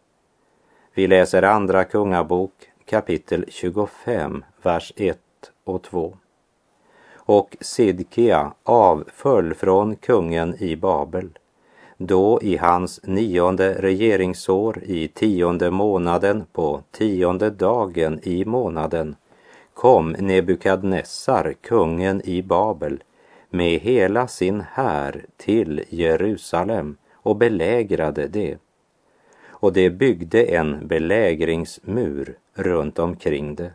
Vi 0.95 1.07
läser 1.07 1.43
Andra 1.43 1.85
Kungabok 1.85 2.53
kapitel 2.85 3.45
25, 3.49 4.45
vers 4.63 4.93
1 4.97 5.19
och 5.65 5.83
2. 5.83 6.17
Och 7.15 7.57
Sidkia 7.61 8.53
avföll 8.63 9.55
från 9.55 9.97
kungen 9.97 10.63
i 10.63 10.77
Babel. 10.77 11.31
Då 11.97 12.39
i 12.43 12.57
hans 12.57 13.01
nionde 13.03 13.75
regeringsår 13.75 14.83
i 14.83 15.09
tionde 15.09 15.71
månaden 15.71 16.45
på 16.53 16.83
tionde 16.91 17.51
dagen 17.51 18.21
i 18.23 18.45
månaden 18.45 19.17
kom 19.75 20.13
Nebukadnessar, 20.13 21.55
kungen 21.61 22.23
i 22.25 22.43
Babel, 22.43 23.03
med 23.51 23.81
hela 23.81 24.29
sin 24.29 24.65
här 24.73 25.25
till 25.37 25.85
Jerusalem 25.89 26.97
och 27.13 27.37
belägrade 27.37 28.29
det. 28.29 28.59
Och 29.49 29.73
det 29.73 29.91
byggde 29.91 30.43
en 30.43 30.87
belägringsmur 30.87 32.39
runt 32.55 32.99
omkring 32.99 33.55
det. 33.55 33.73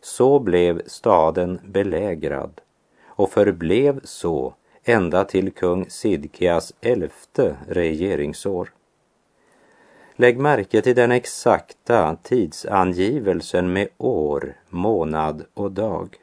Så 0.00 0.38
blev 0.38 0.82
staden 0.86 1.60
belägrad 1.64 2.60
och 3.06 3.30
förblev 3.30 4.00
så 4.04 4.54
ända 4.84 5.24
till 5.24 5.52
kung 5.52 5.90
Sidkias 5.90 6.72
elfte 6.80 7.56
regeringsår. 7.68 8.72
Lägg 10.16 10.38
märke 10.38 10.82
till 10.82 10.94
den 10.94 11.12
exakta 11.12 12.16
tidsangivelsen 12.22 13.72
med 13.72 13.88
år, 13.98 14.54
månad 14.68 15.44
och 15.54 15.72
dag. 15.72 16.16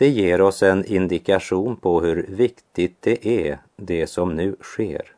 Det 0.00 0.08
ger 0.08 0.40
oss 0.40 0.62
en 0.62 0.84
indikation 0.84 1.76
på 1.76 2.00
hur 2.00 2.26
viktigt 2.28 2.96
det 3.02 3.26
är, 3.26 3.58
det 3.76 4.06
som 4.06 4.34
nu 4.36 4.56
sker. 4.60 5.12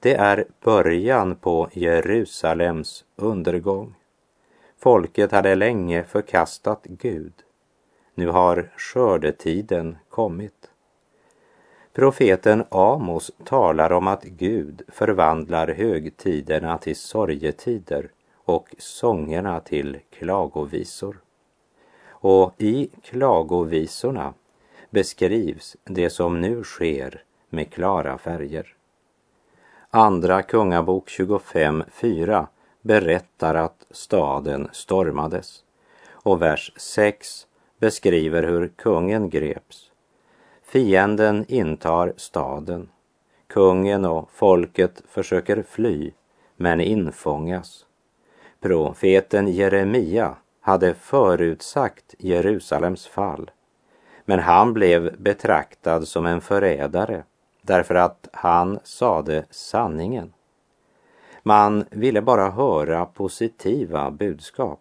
Det 0.00 0.14
är 0.14 0.44
början 0.64 1.36
på 1.36 1.68
Jerusalems 1.72 3.04
undergång. 3.16 3.94
Folket 4.78 5.32
hade 5.32 5.54
länge 5.54 6.04
förkastat 6.04 6.80
Gud. 6.84 7.32
Nu 8.14 8.28
har 8.28 8.70
skördetiden 8.76 9.98
kommit. 10.08 10.70
Profeten 11.92 12.64
Amos 12.68 13.30
talar 13.44 13.92
om 13.92 14.06
att 14.08 14.24
Gud 14.24 14.82
förvandlar 14.88 15.68
högtiderna 15.68 16.78
till 16.78 16.96
sorgetider 16.96 18.10
och 18.44 18.74
sångerna 18.78 19.60
till 19.60 19.98
klagovisor. 20.10 21.16
Och 22.20 22.54
i 22.58 22.90
klagovisorna 23.02 24.34
beskrivs 24.90 25.76
det 25.84 26.10
som 26.10 26.40
nu 26.40 26.64
sker 26.64 27.24
med 27.48 27.72
klara 27.72 28.18
färger. 28.18 28.74
Andra 29.90 30.42
Kungabok 30.42 31.08
25.4 31.08 32.46
berättar 32.82 33.54
att 33.54 33.86
staden 33.90 34.68
stormades 34.72 35.64
och 36.10 36.42
vers 36.42 36.72
6 36.76 37.46
beskriver 37.78 38.42
hur 38.42 38.68
kungen 38.68 39.30
greps. 39.30 39.90
Fienden 40.62 41.44
intar 41.48 42.12
staden. 42.16 42.88
Kungen 43.46 44.04
och 44.04 44.30
folket 44.32 45.02
försöker 45.08 45.62
fly 45.62 46.12
men 46.56 46.80
infångas. 46.80 47.86
Profeten 48.60 49.48
Jeremia 49.48 50.36
hade 50.70 50.94
förutsagt 50.94 52.14
Jerusalems 52.18 53.06
fall. 53.06 53.50
Men 54.24 54.38
han 54.38 54.72
blev 54.74 55.22
betraktad 55.22 56.08
som 56.08 56.26
en 56.26 56.40
förrädare 56.40 57.24
därför 57.62 57.94
att 57.94 58.28
han 58.32 58.78
sade 58.84 59.44
sanningen. 59.50 60.32
Man 61.42 61.84
ville 61.90 62.22
bara 62.22 62.50
höra 62.50 63.06
positiva 63.06 64.10
budskap. 64.10 64.80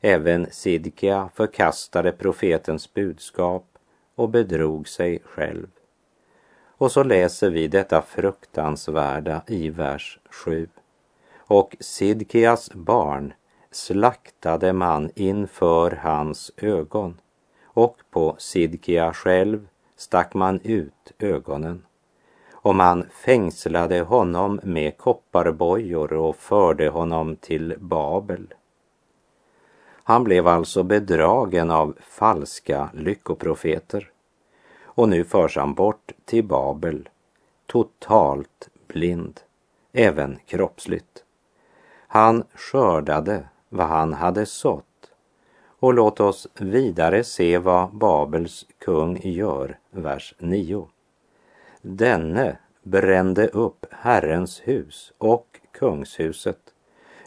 Även 0.00 0.46
Sidkia 0.50 1.28
förkastade 1.34 2.12
profetens 2.12 2.94
budskap 2.94 3.66
och 4.14 4.28
bedrog 4.28 4.88
sig 4.88 5.18
själv. 5.24 5.66
Och 6.76 6.92
så 6.92 7.02
läser 7.02 7.50
vi 7.50 7.68
detta 7.68 8.02
fruktansvärda 8.02 9.42
i 9.46 9.70
vers 9.70 10.18
7. 10.30 10.68
Och 11.36 11.76
Sidkias 11.80 12.70
barn 12.74 13.32
slaktade 13.74 14.72
man 14.72 15.10
inför 15.14 15.90
hans 15.90 16.52
ögon 16.56 17.20
och 17.64 17.96
på 18.10 18.36
Sidkia 18.38 19.12
själv 19.12 19.68
stack 19.96 20.34
man 20.34 20.60
ut 20.60 21.12
ögonen 21.18 21.86
och 22.52 22.74
man 22.74 23.06
fängslade 23.10 24.00
honom 24.00 24.60
med 24.62 24.98
kopparbojor 24.98 26.12
och 26.12 26.36
förde 26.36 26.88
honom 26.88 27.36
till 27.36 27.74
Babel. 27.78 28.54
Han 29.86 30.24
blev 30.24 30.48
alltså 30.48 30.82
bedragen 30.82 31.70
av 31.70 31.96
falska 32.00 32.90
lyckoprofeter 32.94 34.10
och 34.82 35.08
nu 35.08 35.24
förs 35.24 35.56
han 35.56 35.74
bort 35.74 36.12
till 36.24 36.44
Babel, 36.44 37.08
totalt 37.66 38.68
blind, 38.86 39.40
även 39.92 40.38
kroppsligt. 40.46 41.24
Han 42.06 42.44
skördade 42.54 43.48
vad 43.74 43.86
han 43.86 44.12
hade 44.12 44.46
sått. 44.46 45.10
Och 45.78 45.94
låt 45.94 46.20
oss 46.20 46.48
vidare 46.58 47.24
se 47.24 47.58
vad 47.58 47.94
Babels 47.94 48.66
kung 48.78 49.20
gör, 49.22 49.78
vers 49.90 50.34
9. 50.38 50.88
Denne 51.82 52.58
brände 52.82 53.48
upp 53.48 53.86
Herrens 53.90 54.60
hus 54.64 55.12
och 55.18 55.60
kungshuset, 55.72 56.58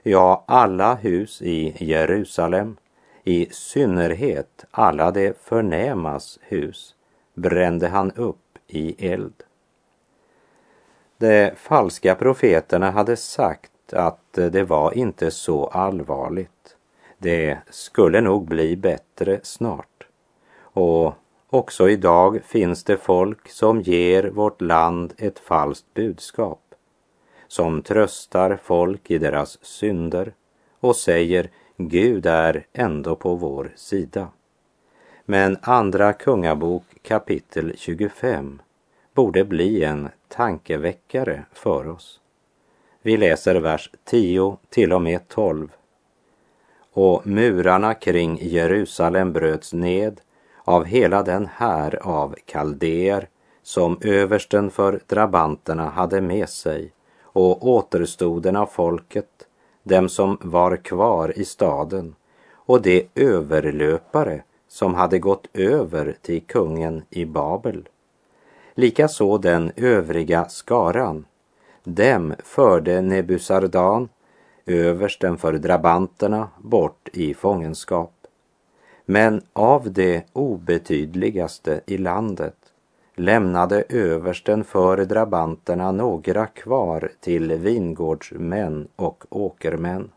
ja, 0.04 0.44
alla 0.48 0.96
hus 0.96 1.42
i 1.42 1.86
Jerusalem, 1.86 2.78
i 3.24 3.48
synnerhet 3.52 4.66
alla 4.72 5.12
de 5.12 5.34
förnämas 5.34 6.40
hus, 6.42 6.96
brände 7.34 7.88
han 7.88 8.12
upp 8.12 8.58
i 8.68 9.12
eld. 9.12 9.44
De 11.18 11.52
falska 11.56 12.16
profeterna 12.16 12.92
hade 12.92 13.16
sagt 13.16 13.72
att 13.94 14.34
det 14.34 14.64
var 14.64 14.98
inte 14.98 15.32
så 15.32 15.66
allvarligt. 15.66 16.76
Det 17.18 17.58
skulle 17.70 18.22
nog 18.22 18.48
bli 18.48 18.78
bättre 18.78 19.40
snart. 19.44 20.08
Och 20.60 21.14
också 21.50 21.90
idag 21.90 22.42
finns 22.46 22.84
det 22.84 22.98
folk 22.98 23.50
som 23.50 23.82
ger 23.82 24.24
vårt 24.24 24.62
land 24.62 25.14
ett 25.18 25.40
falskt 25.40 25.94
budskap. 25.94 26.62
Som 27.48 27.82
tröstar 27.82 28.60
folk 28.64 29.12
i 29.12 29.18
deras 29.18 29.66
synder 29.66 30.34
och 30.80 30.96
säger 30.96 31.50
Gud 31.78 32.26
är 32.26 32.66
ändå 32.74 33.16
på 33.16 33.36
vår 33.36 33.72
sida. 33.76 34.28
Men 35.26 35.58
Andra 35.62 36.14
Kungabok 36.14 36.84
kapitel 37.02 37.74
25 37.78 38.62
borde 39.14 39.44
bli 39.46 39.84
en 39.84 40.10
tankeväckare 40.28 41.46
för 41.54 41.88
oss. 41.88 42.20
Vi 43.08 43.18
läser 43.18 43.56
vers 43.56 43.92
10 44.04 44.58
till 44.70 44.94
och 44.94 45.02
med 45.02 45.28
12. 45.28 45.68
Och 46.94 47.28
murarna 47.28 47.94
kring 47.94 48.40
Jerusalem 48.42 49.34
bröts 49.34 49.74
ned 49.74 50.22
av 50.64 50.86
hela 50.86 51.24
den 51.24 51.50
här 51.54 52.00
av 52.08 52.36
kaldéer 52.46 53.28
som 53.64 53.98
översten 54.02 54.72
för 54.72 55.00
drabanterna 55.08 55.90
hade 55.90 56.22
med 56.22 56.50
sig 56.50 56.92
och 57.22 57.68
återstoden 57.68 58.56
av 58.56 58.66
folket, 58.66 59.48
dem 59.84 60.10
som 60.10 60.38
var 60.42 60.78
kvar 60.78 61.40
i 61.40 61.46
staden 61.46 62.16
och 62.54 62.82
de 62.82 63.08
överlöpare 63.16 64.44
som 64.68 64.96
hade 64.96 65.20
gått 65.20 65.48
över 65.54 66.16
till 66.22 66.42
kungen 66.42 67.04
i 67.10 67.26
Babel. 67.26 67.90
Likaså 68.74 69.38
den 69.38 69.72
övriga 69.76 70.46
skaran 70.50 71.26
dem 71.88 72.34
förde 72.44 73.02
Nebusardan, 73.02 74.10
översten 74.66 75.38
för 75.38 75.54
drabanterna, 75.54 76.50
bort 76.58 77.10
i 77.14 77.34
fångenskap. 77.34 78.14
Men 79.06 79.42
av 79.54 79.92
det 79.92 80.26
obetydligaste 80.34 81.82
i 81.86 81.98
landet 81.98 82.56
lämnade 83.16 83.84
översten 83.90 84.64
för 84.64 84.98
drabanterna 85.06 85.92
några 85.92 86.48
kvar 86.48 87.12
till 87.20 87.54
vingårdsmän 87.54 88.88
och 88.96 89.24
åkermän. 89.30 90.10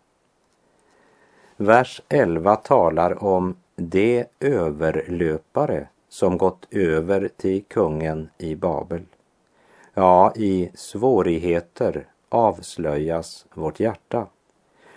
Vers 1.57 2.03
11 2.09 2.57
talar 2.57 3.25
om 3.25 3.57
de 3.77 4.25
överlöpare 4.41 5.89
som 6.09 6.39
gått 6.39 6.67
över 6.71 7.29
till 7.37 7.65
kungen 7.65 8.31
i 8.39 8.55
Babel. 8.55 9.03
Ja, 9.95 10.33
i 10.37 10.71
svårigheter 10.75 12.07
avslöjas 12.29 13.47
vårt 13.55 13.81
hjärta. 13.81 14.27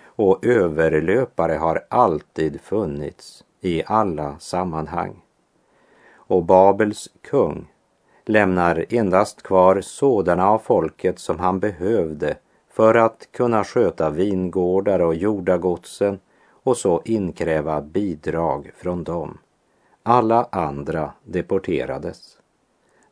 Och 0.05 0.45
överlöpare 0.45 1.53
har 1.53 1.85
alltid 1.89 2.61
funnits 2.61 3.43
i 3.61 3.83
alla 3.85 4.39
sammanhang. 4.39 5.21
Och 6.13 6.43
Babels 6.43 7.09
kung 7.21 7.67
lämnar 8.25 8.85
endast 8.89 9.43
kvar 9.43 9.81
sådana 9.81 10.49
av 10.49 10.59
folket 10.59 11.19
som 11.19 11.39
han 11.39 11.59
behövde 11.59 12.37
för 12.69 12.95
att 12.95 13.27
kunna 13.31 13.63
sköta 13.63 14.09
vingårdar 14.09 14.99
och 14.99 15.15
jordagodsen 15.15 16.19
och 16.63 16.77
så 16.77 17.01
inkräva 17.05 17.81
bidrag 17.81 18.71
från 18.77 19.03
dem. 19.03 19.37
Alla 20.03 20.47
andra 20.51 21.11
deporterades. 21.23 22.37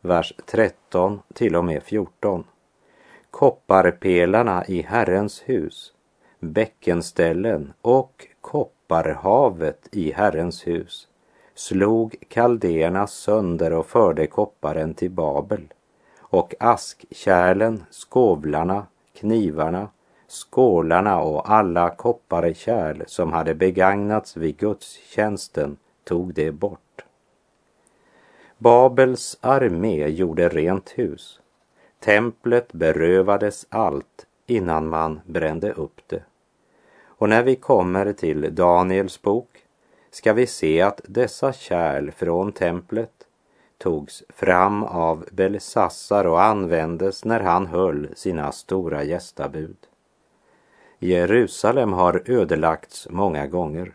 Vers 0.04 0.34
13 0.46 1.20
till 1.34 1.56
och 1.56 1.66
med 1.66 1.84
14. 1.84 2.44
Kopparpelarna 3.32 4.66
i 4.66 4.82
Herrens 4.82 5.42
hus, 5.46 5.94
bäckenställen 6.40 7.74
och 7.82 8.28
kopparhavet 8.42 9.88
i 9.92 10.12
Herrens 10.12 10.68
hus 10.68 11.08
slog 11.56 12.16
kaldéerna 12.28 13.08
sönder 13.08 13.74
och 13.74 13.86
förde 13.86 14.28
kopparen 14.28 14.94
till 14.94 15.12
Babel 15.12 15.74
och 16.20 16.54
askkärlen, 16.60 17.84
skovlarna, 17.90 18.86
knivarna, 19.14 19.90
skålarna 20.28 21.22
och 21.22 21.52
alla 21.52 21.90
kopparkärl 21.90 23.04
som 23.08 23.34
hade 23.34 23.56
begagnats 23.56 24.38
vid 24.38 24.58
gudstjänsten 24.58 25.78
tog 26.04 26.34
det 26.34 26.52
bort. 26.52 26.80
Babels 28.64 29.38
armé 29.42 30.08
gjorde 30.08 30.50
rent 30.50 30.90
hus. 30.90 31.40
Templet 32.00 32.74
berövades 32.74 33.66
allt 33.70 34.26
innan 34.48 34.88
man 34.88 35.22
brände 35.26 35.72
upp 35.72 36.02
det. 36.08 36.24
Och 37.04 37.30
när 37.30 37.44
vi 37.44 37.56
kommer 37.56 38.14
till 38.14 38.56
Daniels 38.56 39.22
bok 39.22 39.66
ska 40.12 40.34
vi 40.34 40.48
se 40.48 40.82
att 40.82 41.02
dessa 41.04 41.54
kärl 41.54 42.12
från 42.12 42.52
templet 42.52 43.12
togs 43.78 44.24
fram 44.30 44.84
av 44.84 45.26
Belsassar 45.32 46.28
och 46.28 46.44
användes 46.44 47.26
när 47.26 47.40
han 47.40 47.68
höll 47.68 48.08
sina 48.16 48.52
stora 48.52 49.04
gästabud. 49.04 49.78
Jerusalem 51.00 51.94
har 51.94 52.24
ödelagts 52.26 53.08
många 53.10 53.48
gånger 53.48 53.94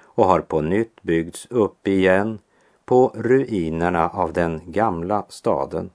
och 0.00 0.24
har 0.24 0.40
på 0.40 0.60
nytt 0.60 1.02
byggts 1.02 1.46
upp 1.50 1.88
igen 1.88 2.38
på 2.84 3.12
ruinerna 3.14 4.08
av 4.08 4.32
den 4.32 4.60
gamla 4.66 5.24
staden. 5.28 5.90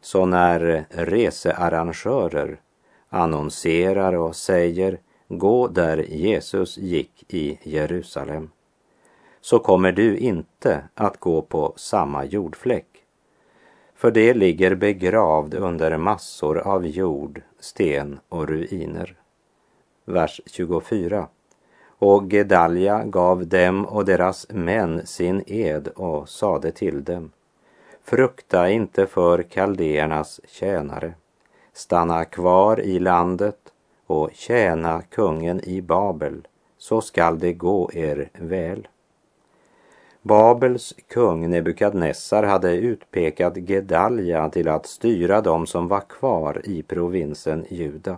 Så 0.00 0.26
när 0.26 0.86
researrangörer 0.90 2.60
annonserar 3.08 4.12
och 4.12 4.36
säger 4.36 4.98
gå 5.28 5.68
där 5.68 5.98
Jesus 5.98 6.78
gick 6.78 7.24
i 7.28 7.58
Jerusalem 7.62 8.50
så 9.42 9.58
kommer 9.58 9.92
du 9.92 10.16
inte 10.16 10.84
att 10.94 11.20
gå 11.20 11.42
på 11.42 11.72
samma 11.76 12.24
jordfläck. 12.24 12.86
För 13.94 14.10
det 14.10 14.34
ligger 14.34 14.74
begravd 14.74 15.54
under 15.54 15.96
massor 15.96 16.58
av 16.58 16.86
jord, 16.86 17.42
sten 17.60 18.20
och 18.28 18.48
ruiner. 18.48 19.16
Vers 20.04 20.40
24. 20.46 21.28
Och 22.04 22.32
Gedalja 22.32 23.04
gav 23.04 23.46
dem 23.46 23.86
och 23.86 24.04
deras 24.04 24.46
män 24.50 25.06
sin 25.06 25.42
ed 25.46 25.88
och 25.88 26.28
sade 26.28 26.72
till 26.72 27.04
dem. 27.04 27.30
Frukta 28.04 28.70
inte 28.70 29.06
för 29.06 29.42
kaldéernas 29.42 30.40
tjänare. 30.48 31.14
Stanna 31.72 32.24
kvar 32.24 32.80
i 32.80 32.98
landet 32.98 33.58
och 34.06 34.30
tjäna 34.32 35.02
kungen 35.02 35.60
i 35.64 35.82
Babel, 35.82 36.46
så 36.78 37.00
skall 37.00 37.38
det 37.38 37.52
gå 37.52 37.90
er 37.94 38.30
väl. 38.32 38.88
Babels 40.22 40.94
kung 41.08 41.50
Nebukadnessar 41.50 42.42
hade 42.42 42.72
utpekat 42.72 43.56
Gedalja 43.56 44.48
till 44.48 44.68
att 44.68 44.86
styra 44.86 45.40
dem 45.40 45.66
som 45.66 45.88
var 45.88 46.00
kvar 46.00 46.60
i 46.64 46.82
provinsen 46.82 47.66
Juda. 47.70 48.16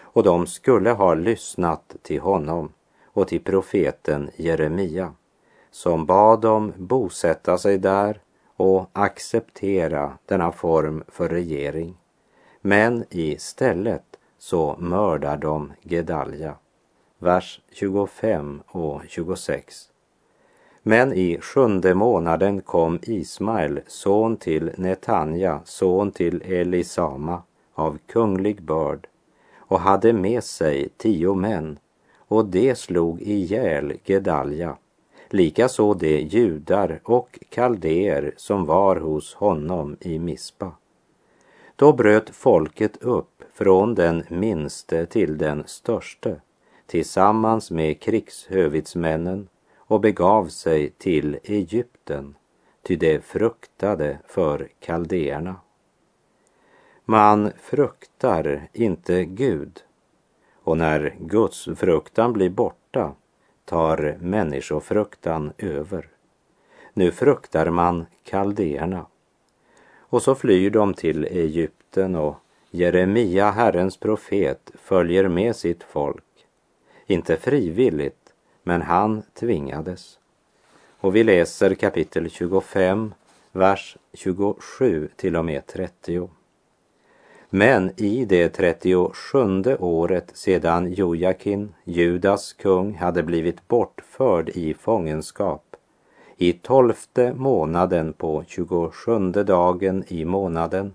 Och 0.00 0.22
de 0.22 0.46
skulle 0.46 0.90
ha 0.90 1.14
lyssnat 1.14 1.96
till 2.02 2.20
honom 2.20 2.72
och 3.12 3.28
till 3.28 3.40
profeten 3.40 4.30
Jeremia 4.36 5.14
som 5.70 6.06
bad 6.06 6.40
dem 6.40 6.72
bosätta 6.76 7.58
sig 7.58 7.78
där 7.78 8.20
och 8.56 8.90
acceptera 8.92 10.18
denna 10.26 10.52
form 10.52 11.04
för 11.08 11.28
regering. 11.28 11.96
Men 12.60 13.04
istället 13.10 14.18
så 14.38 14.76
mördar 14.78 15.36
de 15.36 15.72
Gedalja. 15.82 16.54
Vers 17.18 17.60
25 17.72 18.62
och 18.66 19.02
26. 19.08 19.90
Men 20.82 21.12
i 21.12 21.38
sjunde 21.40 21.94
månaden 21.94 22.60
kom 22.60 22.98
Ismael, 23.02 23.80
son 23.86 24.36
till 24.36 24.72
Netanja, 24.76 25.60
son 25.64 26.10
till 26.10 26.42
Elisama, 26.42 27.42
av 27.74 27.98
kunglig 28.06 28.62
börd 28.62 29.06
och 29.56 29.80
hade 29.80 30.12
med 30.12 30.44
sig 30.44 30.88
tio 30.96 31.34
män 31.34 31.78
och 32.30 32.44
de 32.44 32.74
slog 32.74 33.22
ihjäl 33.22 33.92
Gedalja, 34.04 34.76
likaså 35.28 35.94
de 35.94 36.18
judar 36.18 37.00
och 37.04 37.38
kaldéer 37.48 38.34
som 38.36 38.64
var 38.64 38.96
hos 38.96 39.34
honom 39.34 39.96
i 40.00 40.18
Mispa. 40.18 40.72
Då 41.76 41.92
bröt 41.92 42.30
folket 42.30 42.96
upp 43.02 43.42
från 43.52 43.94
den 43.94 44.24
minste 44.28 45.06
till 45.06 45.38
den 45.38 45.62
störste 45.66 46.40
tillsammans 46.86 47.70
med 47.70 48.00
krigshövitsmännen 48.00 49.48
och 49.76 50.00
begav 50.00 50.46
sig 50.46 50.90
till 50.90 51.38
Egypten, 51.44 52.34
ty 52.82 52.96
de 52.96 53.20
fruktade 53.20 54.18
för 54.26 54.68
kaldéerna. 54.80 55.56
Man 57.04 57.52
fruktar 57.60 58.68
inte 58.72 59.24
Gud 59.24 59.82
och 60.62 60.78
när 60.78 61.14
Guds 61.18 61.68
fruktan 61.76 62.32
blir 62.32 62.50
borta 62.50 63.14
tar 63.64 64.16
människofruktan 64.20 65.52
över. 65.58 66.08
Nu 66.92 67.10
fruktar 67.10 67.70
man 67.70 68.06
kaldéerna. 68.24 69.06
Och 69.98 70.22
så 70.22 70.34
flyr 70.34 70.70
de 70.70 70.94
till 70.94 71.24
Egypten 71.24 72.14
och 72.14 72.36
Jeremia, 72.70 73.50
Herrens 73.50 73.96
profet, 73.96 74.70
följer 74.74 75.28
med 75.28 75.56
sitt 75.56 75.82
folk. 75.82 76.24
Inte 77.06 77.36
frivilligt, 77.36 78.34
men 78.62 78.82
han 78.82 79.22
tvingades. 79.34 80.18
Och 81.00 81.16
vi 81.16 81.24
läser 81.24 81.74
kapitel 81.74 82.30
25, 82.30 83.14
vers 83.52 83.96
27 84.12 85.08
till 85.16 85.36
och 85.36 85.44
med 85.44 85.66
30. 85.66 86.28
Men 87.52 87.90
i 87.96 88.24
det 88.24 88.48
37 88.48 89.76
året 89.78 90.30
sedan 90.34 90.92
Jojakin, 90.92 91.74
Judas 91.84 92.52
kung, 92.52 92.94
hade 92.94 93.22
blivit 93.22 93.68
bortförd 93.68 94.48
i 94.48 94.74
fångenskap, 94.74 95.76
i 96.36 96.52
tolfte 96.52 97.32
månaden 97.34 98.12
på 98.12 98.44
27 98.46 99.18
dagen 99.30 100.04
i 100.08 100.24
månaden, 100.24 100.94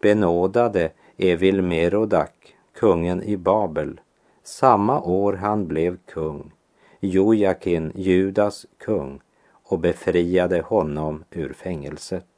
benådade 0.00 0.90
Evil 1.16 1.62
Merodak, 1.62 2.54
kungen 2.78 3.22
i 3.22 3.36
Babel, 3.36 4.00
samma 4.42 5.02
år 5.02 5.32
han 5.32 5.66
blev 5.66 5.96
kung, 6.06 6.52
Jojakin, 7.00 7.92
Judas 7.94 8.66
kung, 8.84 9.20
och 9.62 9.78
befriade 9.78 10.60
honom 10.60 11.24
ur 11.30 11.52
fängelset. 11.52 12.33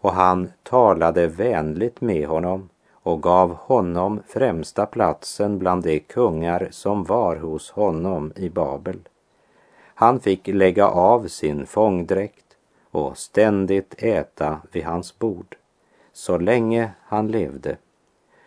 Och 0.00 0.12
han 0.12 0.52
talade 0.62 1.26
vänligt 1.26 2.00
med 2.00 2.28
honom 2.28 2.68
och 2.92 3.22
gav 3.22 3.54
honom 3.54 4.20
främsta 4.26 4.86
platsen 4.86 5.58
bland 5.58 5.82
de 5.82 6.00
kungar 6.00 6.68
som 6.70 7.04
var 7.04 7.36
hos 7.36 7.70
honom 7.70 8.32
i 8.36 8.48
Babel. 8.50 8.98
Han 9.94 10.20
fick 10.20 10.46
lägga 10.46 10.88
av 10.88 11.28
sin 11.28 11.66
fångdräkt 11.66 12.56
och 12.90 13.18
ständigt 13.18 13.94
äta 13.98 14.60
vid 14.72 14.84
hans 14.84 15.18
bord, 15.18 15.56
så 16.12 16.38
länge 16.38 16.90
han 17.02 17.28
levde. 17.28 17.76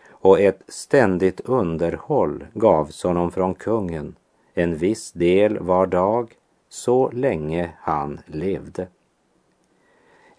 Och 0.09 0.39
ett 0.39 0.61
ständigt 0.67 1.39
underhåll 1.39 2.45
gavs 2.53 3.03
honom 3.03 3.31
från 3.31 3.53
kungen 3.53 4.15
en 4.53 4.77
viss 4.77 5.11
del 5.11 5.59
var 5.59 5.87
dag 5.87 6.33
så 6.69 7.11
länge 7.11 7.71
han 7.79 8.19
levde. 8.25 8.87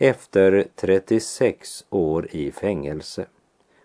Efter 0.04 0.66
36 0.74 1.84
år 1.90 2.26
i 2.30 2.52
fängelse, 2.52 3.26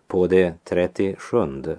på 0.08 0.27
det 0.27 0.53
37 0.63 1.77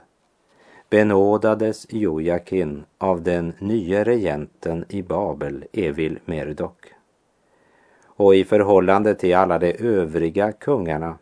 benådades 0.91 1.87
Jojakin 1.91 2.85
av 2.99 3.23
den 3.23 3.53
nye 3.59 4.05
regenten 4.05 4.85
i 4.89 5.03
Babel, 5.03 5.65
Evil 5.73 6.19
Merdok. 6.25 6.93
och 8.05 8.35
i 8.35 8.45
förhållande 8.45 9.15
till 9.15 9.35
alla 9.35 9.59
de 9.59 9.73
övriga 9.79 10.53
kungarna 10.53 11.19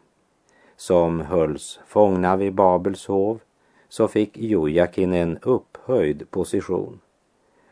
som 0.77 1.21
hölls 1.21 1.81
fångna 1.87 2.37
vid 2.37 2.55
Babels 2.55 3.07
hov 3.07 3.41
så 3.89 4.09
fick 4.09 4.39
Jojakin 4.39 5.13
en 5.13 5.39
upphöjd 5.43 6.31
position. 6.31 7.01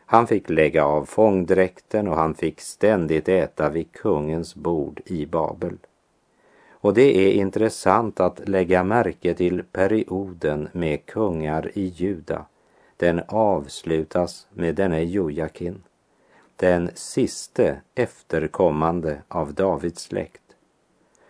Han 0.05 0.27
fick 0.27 0.49
lägga 0.49 0.85
av 0.85 1.05
fångdräkten 1.05 2.07
och 2.07 2.15
han 2.15 2.35
fick 2.35 2.61
ständigt 2.61 3.29
äta 3.29 3.69
vid 3.69 3.91
kungens 3.91 4.55
bord 4.55 5.01
i 5.05 5.25
Babel. 5.25 5.77
Och 6.71 6.93
det 6.93 7.17
är 7.17 7.33
intressant 7.33 8.19
att 8.19 8.47
lägga 8.49 8.83
märke 8.83 9.33
till 9.33 9.63
perioden 9.63 10.69
med 10.71 11.05
kungar 11.05 11.71
i 11.73 11.85
Juda. 11.85 12.45
Den 12.97 13.21
avslutas 13.27 14.47
med 14.53 14.75
denne 14.75 15.03
Jojakin, 15.03 15.83
den 16.55 16.89
siste 16.93 17.81
efterkommande 17.95 19.21
av 19.27 19.53
Davids 19.53 20.01
släkt, 20.01 20.41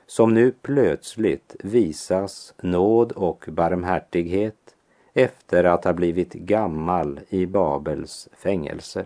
som 0.08 0.34
nu 0.34 0.52
plötsligt 0.62 1.56
visas 1.64 2.54
nåd 2.62 3.12
och 3.12 3.46
barmhärtighet 3.48 4.65
efter 5.18 5.64
att 5.64 5.84
ha 5.84 5.94
blivit 5.94 6.34
gammal 6.34 7.20
i 7.30 7.46
Babels 7.46 8.30
fängelse. 8.34 9.06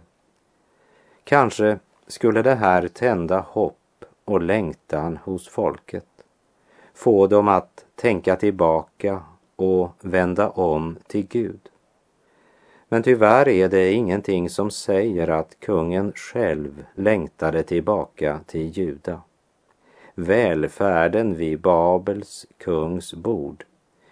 Kanske 1.23 1.79
skulle 2.07 2.41
det 2.41 2.55
här 2.55 2.87
tända 2.87 3.39
hopp 3.39 4.05
och 4.25 4.41
längtan 4.41 5.17
hos 5.17 5.47
folket 5.49 6.05
få 6.93 7.27
dem 7.27 7.47
att 7.47 7.85
tänka 7.95 8.35
tillbaka 8.35 9.23
och 9.55 9.91
vända 10.01 10.49
om 10.49 10.97
till 11.07 11.27
Gud. 11.27 11.59
Men 12.89 13.03
tyvärr 13.03 13.47
är 13.47 13.69
det 13.69 13.91
ingenting 13.91 14.49
som 14.49 14.71
säger 14.71 15.27
att 15.27 15.59
kungen 15.59 16.11
själv 16.15 16.85
längtade 16.95 17.63
tillbaka 17.63 18.39
till 18.45 18.69
Juda. 18.77 19.21
Välfärden 20.15 21.35
vid 21.35 21.59
Babels 21.59 22.45
kungs 22.57 23.13
bord 23.13 23.65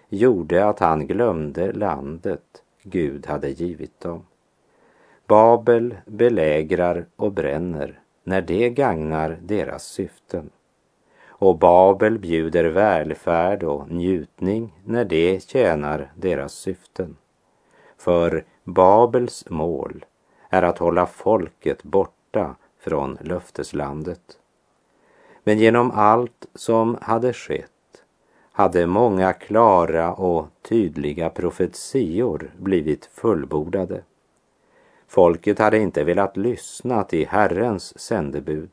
gjorde 0.10 0.66
att 0.66 0.80
han 0.80 1.08
glömde 1.08 1.72
landet 1.72 2.64
Gud 2.84 3.26
hade 3.26 3.50
givit 3.50 4.00
dem. 4.00 4.26
Babel 5.28 5.98
belägrar 6.06 7.06
och 7.16 7.32
bränner 7.32 8.00
när 8.24 8.42
det 8.42 8.70
gagnar 8.70 9.38
deras 9.42 9.84
syften 9.84 10.50
och 11.40 11.58
Babel 11.58 12.20
bjuder 12.20 12.66
välfärd 12.66 13.64
och 13.64 13.92
njutning 13.92 14.74
när 14.86 15.06
det 15.06 15.44
tjänar 15.44 16.12
deras 16.16 16.54
syften. 16.54 17.18
För 17.98 18.46
Babels 18.64 19.46
mål 19.50 20.06
är 20.50 20.64
att 20.64 20.78
hålla 20.78 21.06
folket 21.06 21.84
borta 21.84 22.56
från 22.80 23.18
löfteslandet. 23.22 24.40
Men 25.44 25.60
genom 25.60 25.92
allt 25.92 26.48
som 26.56 26.98
hade 27.02 27.34
skett 27.34 27.72
hade 28.58 28.88
många 28.88 29.34
klara 29.34 30.14
och 30.14 30.48
tydliga 30.62 31.30
profetior 31.30 32.52
blivit 32.58 33.06
fullbordade. 33.06 34.04
Folket 35.08 35.60
hade 35.60 35.80
inte 35.80 36.04
velat 36.04 36.38
lyssna 36.38 37.04
till 37.04 37.28
Herrens 37.28 38.00
sändebud 38.00 38.70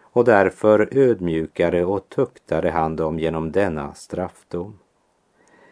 och 0.00 0.24
därför 0.24 0.88
ödmjukade 0.90 1.84
och 1.84 2.08
tuktade 2.08 2.70
han 2.70 2.96
dem 2.96 3.18
genom 3.18 3.52
denna 3.52 3.94
straffdom. 3.94 4.78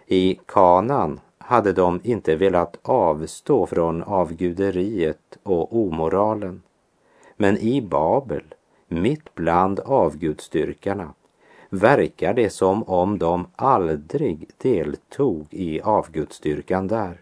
I 0.06 0.40
Kanan 0.46 1.20
hade 1.38 1.72
de 1.72 2.00
inte 2.02 2.36
velat 2.36 2.78
avstå 2.82 3.66
från 3.66 4.02
avguderiet 4.02 5.38
och 5.42 5.76
omoralen. 5.76 6.62
Men 7.36 7.58
i 7.58 7.82
Babel, 7.82 8.44
mitt 8.88 9.34
bland 9.34 9.80
avgudstyrkarna, 9.80 11.14
verkar 11.72 12.34
det 12.34 12.50
som 12.50 12.82
om 12.82 13.18
de 13.18 13.46
aldrig 13.56 14.48
deltog 14.58 15.46
i 15.50 15.80
avgudstyrkan 15.80 16.88
där. 16.88 17.20